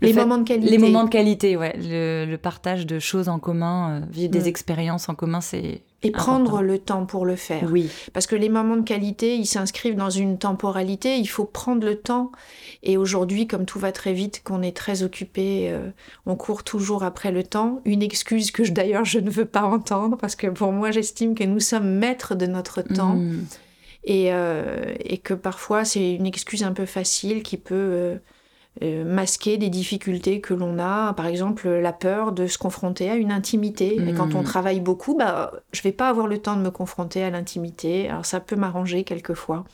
[0.00, 0.70] les moments de qualité.
[0.70, 1.74] Les moments de qualité, ouais.
[1.78, 4.46] Le, partage de choses en commun, vivre des mm.
[4.46, 7.68] expériences en commun, c'est et prendre le temps pour le faire.
[7.70, 7.88] Oui.
[8.12, 11.96] Parce que les moments de qualité, ils s'inscrivent dans une temporalité, il faut prendre le
[11.96, 12.32] temps.
[12.82, 15.90] Et aujourd'hui, comme tout va très vite, qu'on est très occupé, euh,
[16.26, 17.80] on court toujours après le temps.
[17.84, 21.44] Une excuse que d'ailleurs je ne veux pas entendre, parce que pour moi, j'estime que
[21.44, 23.14] nous sommes maîtres de notre temps.
[23.14, 23.46] Mm.
[24.04, 28.18] Et, euh, et, que parfois, c'est une excuse un peu facile qui peut...
[28.80, 33.16] Euh, masquer des difficultés que l'on a, par exemple la peur de se confronter à
[33.16, 33.96] une intimité.
[33.96, 34.44] Et quand on hmm.
[34.44, 38.08] travaille beaucoup, bah, je vais pas avoir le temps de me confronter à l'intimité.
[38.08, 39.64] Alors ça peut m'arranger quelquefois.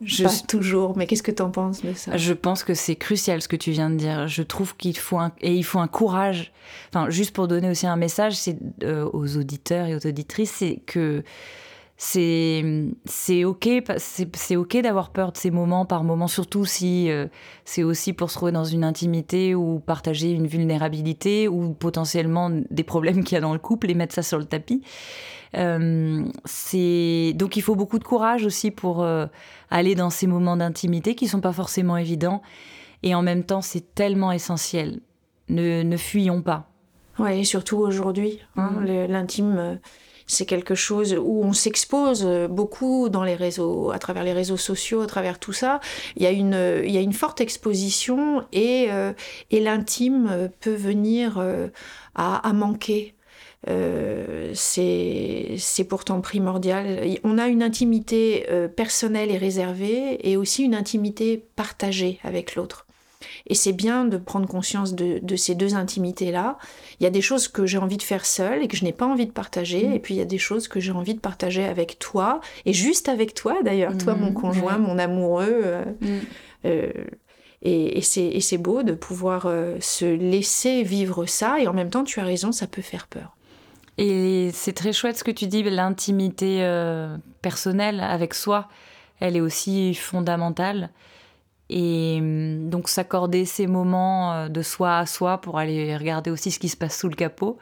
[0.00, 0.24] Je...
[0.24, 2.16] Pas toujours, mais qu'est-ce que tu en penses de ça?
[2.16, 4.28] Je pense que c'est crucial ce que tu viens de dire.
[4.28, 6.52] Je trouve qu'il faut un, et il faut un courage.
[6.88, 10.80] Enfin, juste pour donner aussi un message, c'est euh, aux auditeurs et aux auditrices, c'est
[10.86, 11.22] que
[11.98, 12.62] c'est
[13.06, 13.68] c'est ok
[14.34, 17.26] c'est ok d'avoir peur de ces moments par moments surtout si euh,
[17.64, 22.84] c'est aussi pour se trouver dans une intimité ou partager une vulnérabilité ou potentiellement des
[22.84, 24.82] problèmes qu'il y a dans le couple et mettre ça sur le tapis.
[25.56, 29.26] Euh, c'est donc il faut beaucoup de courage aussi pour euh,
[29.70, 32.42] aller dans ces moments d'intimité qui sont pas forcément évidents
[33.04, 35.00] et en même temps c'est tellement essentiel.
[35.48, 36.68] Ne, ne fuyons pas.
[37.18, 39.06] Ouais surtout aujourd'hui hein, mmh.
[39.06, 39.78] l'intime
[40.26, 45.02] c'est quelque chose où on s'expose beaucoup dans les réseaux, à travers les réseaux sociaux,
[45.02, 45.80] à travers tout ça.
[46.16, 49.12] Il y a une, il y a une forte exposition et, euh,
[49.50, 51.68] et l'intime peut venir euh,
[52.14, 53.14] à, à, manquer.
[53.68, 57.04] Euh, c'est pourtant primordial.
[57.24, 62.85] On a une intimité euh, personnelle et réservée et aussi une intimité partagée avec l'autre.
[63.46, 66.58] Et c'est bien de prendre conscience de, ces deux intimités-là.
[67.00, 68.92] Il y a des choses que j'ai envie de faire seule et que je n'ai
[68.92, 69.86] pas envie de partager.
[69.88, 69.92] Mm.
[69.92, 72.40] Et puis il y a des choses que j'ai envie de partager avec toi.
[72.64, 74.34] Et juste avec toi d'ailleurs, toi mon mm.
[74.34, 75.60] conjoint, mon amoureux.
[75.64, 76.20] Euh, mm.
[76.66, 76.92] euh,
[77.62, 81.60] et, c'est beau de pouvoir euh, se laisser vivre ça.
[81.60, 83.36] Et en même temps, tu as raison, ça peut faire peur.
[83.98, 86.60] Et c'est très chouette ce que tu dis, l'intimité
[87.40, 88.68] personnelle avec soi,
[89.20, 90.90] elle est aussi fondamentale.
[91.68, 96.50] Et hum, donc s'accorder ces moments euh, de soi à soi pour aller regarder aussi
[96.50, 97.58] ce qui se passe sous le capot.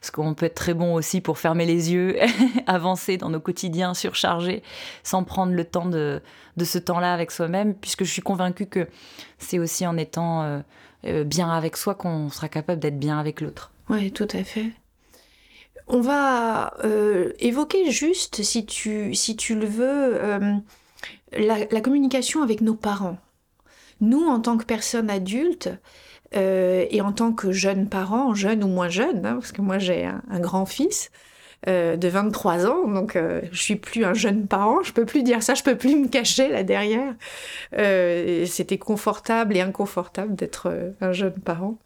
[0.00, 2.16] Parce qu'on peut être très bon aussi pour fermer les yeux,
[2.66, 4.62] avancer dans nos quotidiens surchargés,
[5.02, 6.22] sans prendre le temps de,
[6.62, 8.88] ce temps-là avec soi-même, puisque je suis convaincue que
[9.38, 10.60] c'est aussi en étant euh,
[11.04, 13.72] euh, bien avec soi qu'on sera capable d'être bien avec l'autre.
[13.90, 14.70] Oui, tout à fait.
[15.88, 16.72] On va
[17.40, 20.20] évoquer juste, si tu, si tu le veux,
[21.32, 23.18] la communication avec nos parents.
[24.00, 25.70] Nous, en tant que personnes adultes,
[26.36, 29.78] euh, et en tant que jeunes parents, jeunes ou moins jeunes, hein, parce que moi
[29.78, 31.10] j'ai un, grand-fils
[31.66, 35.24] euh, de 23 ans, donc euh, je suis plus un jeune parent, je peux plus
[35.24, 37.14] dire ça, je peux plus me cacher là derrière.
[38.46, 41.78] C'était confortable et inconfortable d'être un jeune parent.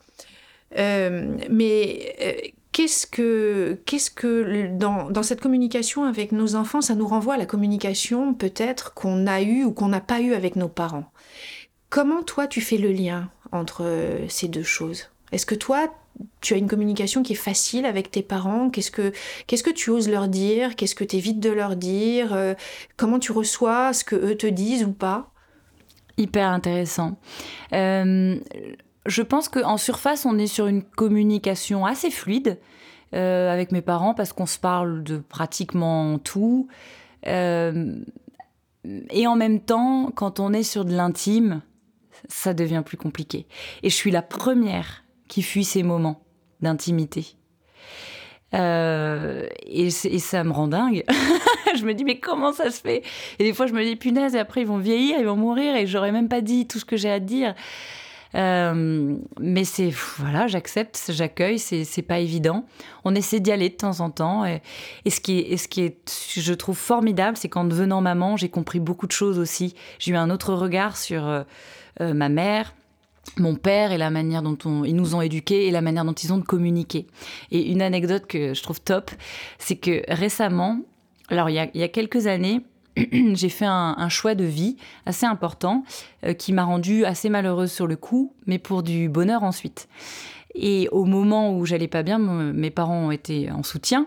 [0.77, 7.35] mais qu'est-ce que, qu'est-ce que dans, dans, cette communication avec nos enfants, ça nous renvoie
[7.35, 11.11] à la communication peut-être qu'on a eue ou qu'on n'a pas eue avec nos parents?
[11.95, 15.11] Comment toi tu fais le lien entre euh, ces deux choses?
[15.31, 15.95] Est-ce que toi
[16.41, 18.69] tu as une communication qui est facile avec tes parents?
[18.69, 20.75] Qu'est-ce que tu oses leur dire?
[20.75, 22.35] Qu'est-ce que tu évites de leur dire?
[22.35, 22.55] Euh,
[22.97, 25.31] Comment tu reçois ce que eux te disent ou pas?
[26.17, 27.17] Hyper intéressant.
[27.73, 28.41] Euh,
[29.07, 32.59] je pense qu'en surface, on est sur une communication assez fluide
[33.13, 36.67] avec mes parents parce qu'on se parle de pratiquement tout.
[37.25, 37.27] et
[39.29, 41.63] en même temps, quand on est sur de l'intime,
[42.29, 43.47] ça devient plus compliqué.
[43.83, 46.23] Et je suis la première qui fuit ces moments
[46.61, 47.37] d'intimité.
[48.55, 51.05] Euh, et, ça me rend dingue.
[51.77, 53.03] je me dis, mais comment ça se fait?
[53.39, 55.75] Et des fois, je me dis, punaise, et après, ils vont vieillir, ils vont mourir,
[55.75, 57.55] et j'aurais même pas dit tout ce que j'ai à dire.
[58.35, 62.65] Euh, mais c'est, voilà, j'accepte, j'accueille, c'est pas évident.
[63.05, 64.45] On essaie d'y aller de temps en temps.
[64.45, 64.61] Et,
[65.09, 68.81] ce, qui est, ce qui est, je trouve formidable, c'est qu'en devenant maman, j'ai compris
[68.81, 69.75] beaucoup de choses aussi.
[69.99, 71.27] J'ai eu un autre regard sur.
[71.27, 71.43] Euh,
[72.01, 72.75] ma mère,
[73.39, 76.33] mon père et la manière dont ils nous ont éduqués et la manière dont ils
[76.33, 77.07] ont de communiquer.
[77.51, 79.11] Et une anecdote que je trouve top,
[79.59, 80.81] c'est que récemment,
[81.29, 82.61] alors il y a, quelques années,
[82.97, 84.77] j'ai fait un, choix de vie
[85.07, 85.85] assez important
[86.25, 89.89] euh, qui m'a rendue assez malheureuse sur le coup, mais pour du bonheur ensuite.
[90.57, 94.07] Et au moment où j'allais pas bien, mes parents ont été en soutien.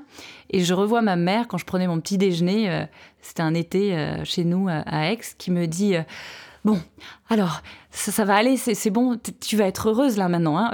[0.49, 2.85] Et je revois ma mère quand je prenais mon petit déjeuner, euh,
[3.21, 5.95] c'était un été chez nous à Aix, qui me dit
[6.67, 6.81] Bon,
[7.29, 7.61] alors,
[7.91, 10.57] ça, va aller, c'est bon, tu vas être heureuse là maintenant.
[10.57, 10.71] Hein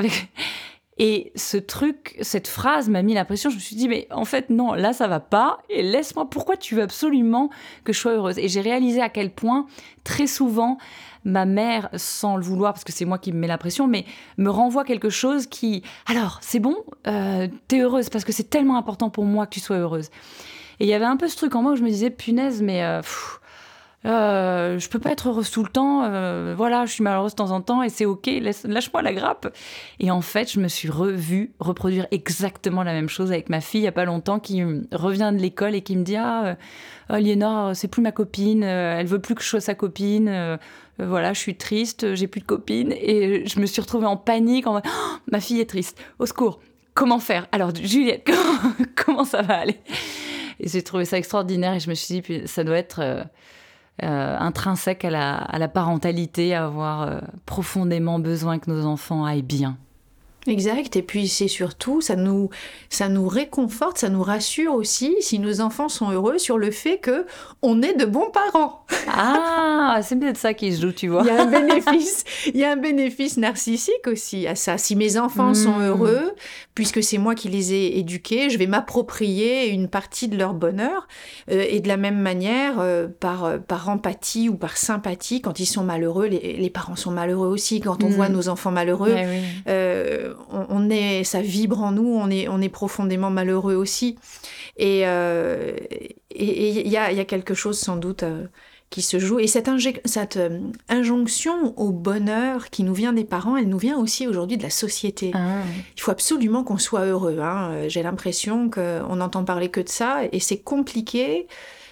[0.97, 3.51] Et ce truc, cette phrase m'a mis la pression.
[3.51, 5.59] Je me suis dit, mais en fait, non, là, ça va pas.
[5.69, 7.51] Et laisse-moi, pourquoi tu veux absolument
[7.83, 8.39] que je sois heureuse?
[8.39, 9.67] Et j'ai réalisé à quel point,
[10.03, 10.79] très souvent,
[11.25, 14.05] ma mère, sans le vouloir, parce que c'est moi qui me mets la pression, mais
[14.39, 16.75] me renvoie quelque chose qui, alors, c'est bon,
[17.05, 20.09] euh, t'es heureuse, parce que c'est tellement important pour moi que tu sois heureuse.
[20.79, 22.63] Et il y avait un peu ce truc en moi où je me disais, punaise,
[22.63, 23.03] mais euh,
[24.05, 26.03] euh, je peux pas être heureuse tout le temps.
[26.03, 28.29] Euh, voilà, je suis malheureuse de temps en temps et c'est ok.
[28.65, 29.55] Lâche-moi la grappe.
[29.99, 33.81] Et en fait, je me suis revue reproduire exactement la même chose avec ma fille
[33.81, 36.57] il y a pas longtemps qui revient de l'école et qui me dit ah
[37.09, 38.63] oh, c'est plus ma copine.
[38.63, 40.27] Euh, elle veut plus que je sois sa copine.
[40.27, 40.57] Euh,
[40.99, 42.13] voilà, je suis triste.
[42.15, 44.67] J'ai plus de copine et je me suis retrouvée en panique.
[44.67, 44.79] En...
[44.79, 45.97] Oh, ma fille est triste.
[46.19, 46.59] Au secours.
[46.93, 47.47] Comment faire?
[47.51, 49.79] Alors Juliette, comment, comment ça va aller?
[50.59, 53.25] Et j'ai trouvé ça extraordinaire et je me suis dit ça doit être
[54.01, 59.77] euh, intrinsèque à la, parentalité, avoir euh, profondément besoin que nos enfants aillent bien.
[60.47, 60.95] Exact.
[60.95, 62.49] Et puis c'est surtout, ça nous,
[62.89, 66.97] ça nous réconforte, ça nous rassure aussi si nos enfants sont heureux sur le fait
[66.97, 67.25] que
[67.61, 68.85] on est de bons parents.
[69.07, 71.23] Ah, c'est peut-être ça qui se joue, tu vois.
[71.23, 74.77] Il y a un bénéfice, il y a un bénéfice narcissique aussi à ça.
[74.77, 75.83] Si mes enfants sont hmm.
[75.83, 76.31] heureux,
[76.75, 81.07] puisque c'est moi qui les ai éduqués, je vais m'approprier une partie de leur bonheur.
[81.51, 85.59] Euh, et de la même manière, euh, par, euh, par empathie ou par sympathie, quand
[85.59, 87.79] ils sont malheureux, les, parents sont malheureux aussi.
[87.79, 88.33] Quand on voit hmm.
[88.33, 89.15] nos enfants malheureux,
[90.49, 94.17] on, est, ça vibre en nous, on est, on est profondément malheureux aussi.
[94.77, 95.75] Et il euh,
[96.35, 98.47] y, a, quelque chose sans doute euh,
[98.89, 99.39] qui se joue.
[99.39, 99.69] Et cette,
[100.05, 100.59] cette euh,
[100.89, 104.69] injonction au bonheur qui nous vient des parents, elle nous vient aussi aujourd'hui de la
[104.69, 105.31] société.
[105.35, 105.61] Ah.
[105.95, 107.39] Il faut absolument qu'on soit heureux.
[107.39, 107.87] Hein.
[107.87, 111.47] J'ai l'impression qu'on n'entend parler que de ça et c'est compliqué.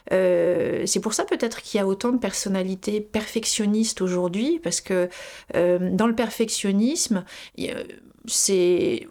[0.09, 5.07] c'est pour ça peut-être qu'il y a autant de personnalités perfectionnistes aujourd'hui, parce que
[5.53, 7.23] dans le perfectionnisme,
[8.27, 9.07] c'est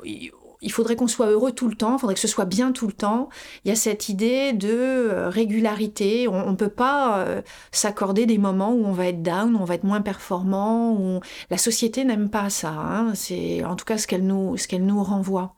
[0.62, 2.86] il faudrait qu'on soit heureux tout le temps, il faudrait que ce soit bien tout
[2.86, 3.28] le temps.
[3.64, 6.28] Il y a cette idée de euh, régularité.
[6.28, 7.42] On ne peut pas euh,
[7.72, 10.92] s'accorder des moments où on va être down, où on va être moins performant.
[10.92, 12.72] Où La société n'aime pas ça.
[12.72, 13.14] Hein.
[13.14, 15.54] C'est en tout cas ce qu'elle nous, ce qu'elle nous renvoie.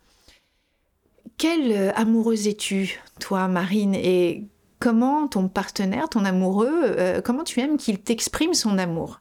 [1.37, 3.97] Quelle euh, amoureuse es-tu, toi, Marine?
[3.97, 4.47] Et
[4.79, 9.21] comment ton partenaire, ton amoureux, comment tu aimes qu'il t'exprime son amour?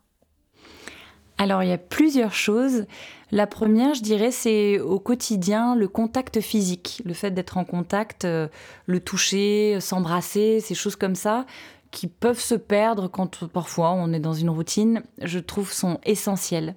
[1.37, 2.85] Alors il y a plusieurs choses.
[3.31, 8.25] La première, je dirais, c'est au quotidien le contact physique, le fait d'être en contact,
[8.25, 8.49] euh,
[8.87, 11.45] le toucher, s'embrasser, ces choses comme ça
[11.91, 16.75] qui peuvent se perdre quand parfois on est dans une routine, je trouve sont essentielles.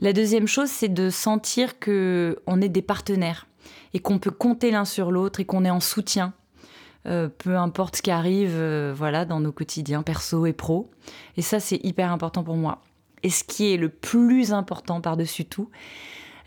[0.00, 3.46] La deuxième chose, c'est de sentir que on est des partenaires
[3.92, 6.32] et qu'on peut compter l'un sur l'autre et qu'on est en soutien.
[7.06, 10.90] Euh, peu importe ce qui arrive euh, voilà dans nos quotidiens perso et pro
[11.38, 12.82] et ça c'est hyper important pour moi
[13.22, 15.70] et ce qui est le plus important par-dessus tout,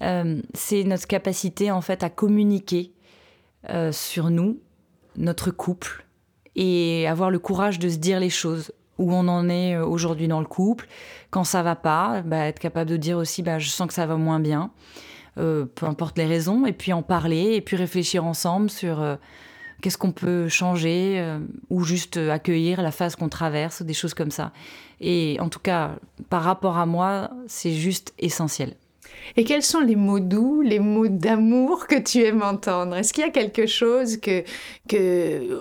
[0.01, 2.91] euh, c'est notre capacité en fait à communiquer
[3.69, 4.59] euh, sur nous,
[5.15, 6.05] notre couple,
[6.55, 10.27] et avoir le courage de se dire les choses où on en est euh, aujourd'hui
[10.27, 10.87] dans le couple.
[11.29, 14.05] Quand ça va pas, bah, être capable de dire aussi, bah, je sens que ça
[14.05, 14.71] va moins bien,
[15.35, 19.17] peu importe les raisons, et puis en parler, et puis réfléchir ensemble sur
[19.83, 21.21] qu'est-ce qu'on peut changer,
[21.69, 24.53] ou juste accueillir la phase qu'on traverse, des choses comme ça.
[25.01, 25.97] Et en tout cas,
[26.29, 28.75] par rapport à moi, c'est juste essentiel.
[29.35, 32.95] Et quels sont les mots doux, les mots d'amour que tu aimes entendre?
[32.95, 34.43] Est-ce qu'il y a quelque chose que,
[34.87, 35.59] que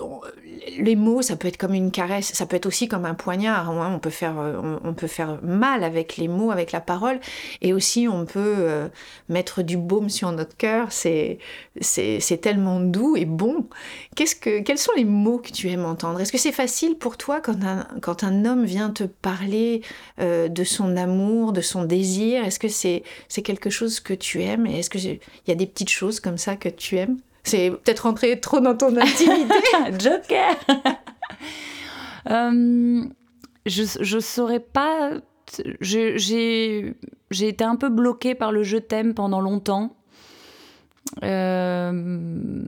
[0.77, 3.69] les mots, ça peut être comme une caresse, ça peut être aussi comme un poignard.
[3.69, 3.91] Hein.
[3.95, 4.35] On peut faire,
[4.83, 7.19] on, peut faire mal avec les mots, avec la parole,
[7.61, 8.87] et aussi on peut euh,
[9.29, 10.91] mettre du baume sur notre cœur.
[10.91, 11.39] C'est,
[11.81, 13.67] c'est, tellement doux et bon.
[14.15, 16.19] Qu'est-ce que, quels sont les mots que tu aimes entendre?
[16.19, 19.81] Est-ce que c'est facile pour toi quand un, quand un homme vient te parler
[20.19, 22.43] euh, de son amour, de son désir?
[22.43, 24.65] Est-ce que c'est, c'est quelque chose que tu aimes?
[24.65, 27.17] Est-ce qu'il y a des petites choses comme ça que tu aimes?
[27.43, 29.53] C'est peut-être rentrer trop dans ton intimité.
[29.99, 30.55] Joker
[32.29, 33.03] euh,
[33.65, 35.11] Je ne saurais pas.
[35.81, 36.95] J'ai
[37.31, 39.95] été un peu bloquée par le je t'aime pendant longtemps.
[41.21, 42.63] Euh,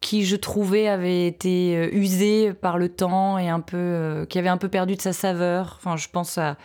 [0.00, 4.48] qui je trouvais avait été euh, usé par le temps et un peu qui avait
[4.48, 5.74] un peu perdu de sa saveur.
[5.78, 6.56] Enfin, je pense à,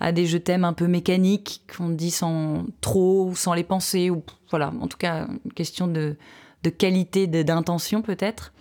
[0.00, 4.10] à des je t'aime un peu mécaniques qu'on dit sans trop ou sans les penser
[4.10, 6.16] ou voilà, en tout cas une question de
[6.62, 8.52] de qualité d'intention peut-être.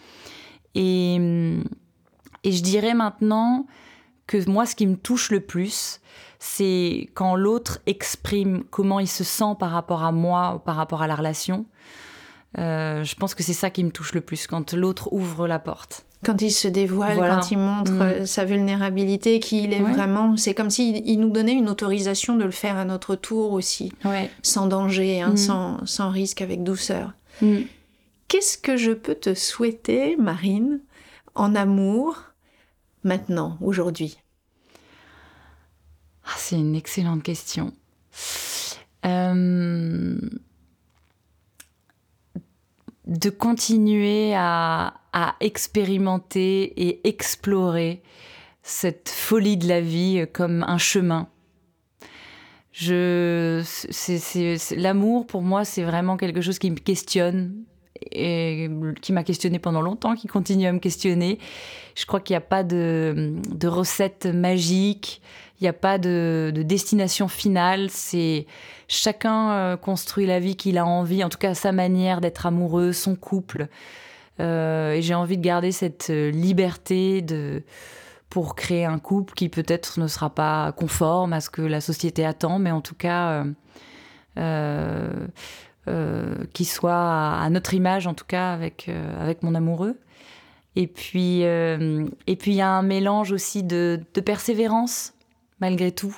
[0.76, 1.16] Et,
[2.44, 3.66] et je dirais maintenant
[4.28, 6.00] que moi, ce qui me touche le plus,
[6.38, 11.02] c'est quand l'autre exprime comment il se sent par rapport à moi ou par rapport
[11.02, 11.66] à la relation.
[12.58, 15.60] Euh, je pense que c'est ça qui me touche le plus, quand l'autre ouvre la
[15.60, 16.06] porte.
[16.26, 17.36] quand il se dévoile, Voilà.
[17.38, 18.02] quand il montre Mm.
[18.02, 19.94] euh, sa vulnérabilité, qu'il est Ouais.
[19.94, 20.36] vraiment.
[20.36, 23.94] C'est comme s'il il nous donnait une autorisation de le faire à notre tour aussi,
[24.04, 24.30] Ouais.
[24.44, 25.38] sans danger, hein, Mm.
[25.38, 27.14] sans, sans risque, avec douceur.
[27.42, 27.60] Mm.
[28.30, 30.82] Qu'est-ce que je peux te souhaiter, Marine,
[31.34, 32.16] en amour,
[33.04, 34.20] maintenant, aujourd'hui?
[36.26, 37.74] Ah, c'est une excellente question.
[39.04, 40.20] Euh,
[43.08, 44.94] de continuer à,
[45.40, 48.04] expérimenter et explorer
[48.62, 51.28] cette folie de la vie comme un chemin.
[54.78, 57.66] L'amour pour moi, c'est vraiment quelque chose qui me questionne
[58.12, 58.70] et
[59.02, 61.40] qui m'a questionné pendant longtemps, qui continue à me questionner.
[61.96, 63.34] Je crois qu'il n'y a pas de,
[63.66, 65.22] recette magique,
[65.60, 67.90] il n'y a pas de, de destination finale.
[67.90, 68.46] C'est
[68.88, 72.94] chacun euh, construit la vie qu'il a envie, en tout cas sa manière d'être amoureux,
[72.94, 73.68] son couple.
[74.40, 77.64] Euh, et j'ai envie de garder cette euh, liberté de
[78.30, 82.24] pour créer un couple qui peut-être ne sera pas conforme à ce que la société
[82.24, 83.44] attend, mais en tout cas
[86.54, 89.98] qui soit à, notre image, en tout cas avec, euh, avec mon amoureux.
[90.76, 95.14] Et puis, euh, et puis il y a un mélange aussi de, persévérance,
[95.60, 96.16] malgré tout.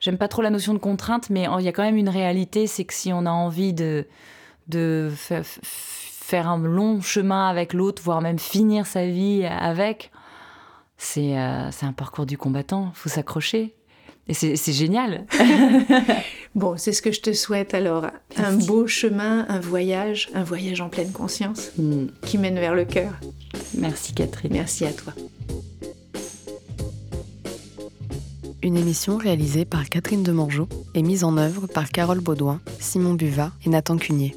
[0.00, 2.66] J'aime pas trop la notion de contrainte, mais il y a quand même une réalité,
[2.66, 4.06] c'est que si on a envie de,
[4.68, 5.10] de
[5.64, 10.10] faire un long chemin avec l'autre, voire même finir sa vie avec,
[10.96, 13.74] c'est euh, un parcours du combattant, faut s'accrocher.
[14.26, 15.26] Et c'est génial.
[16.54, 18.06] Bon, c'est ce que je te souhaite alors.
[18.36, 22.06] Un beau chemin, un voyage, un voyage en pleine conscience Mm.
[22.24, 23.12] qui mène vers le cœur.
[23.76, 24.52] Merci Catherine.
[24.52, 25.12] Merci à toi.
[28.62, 33.50] Une émission réalisée par Catherine Demangeau et mise en œuvre par Carole Baudouin, Simon Buvat
[33.66, 34.34] et Nathan Cunier.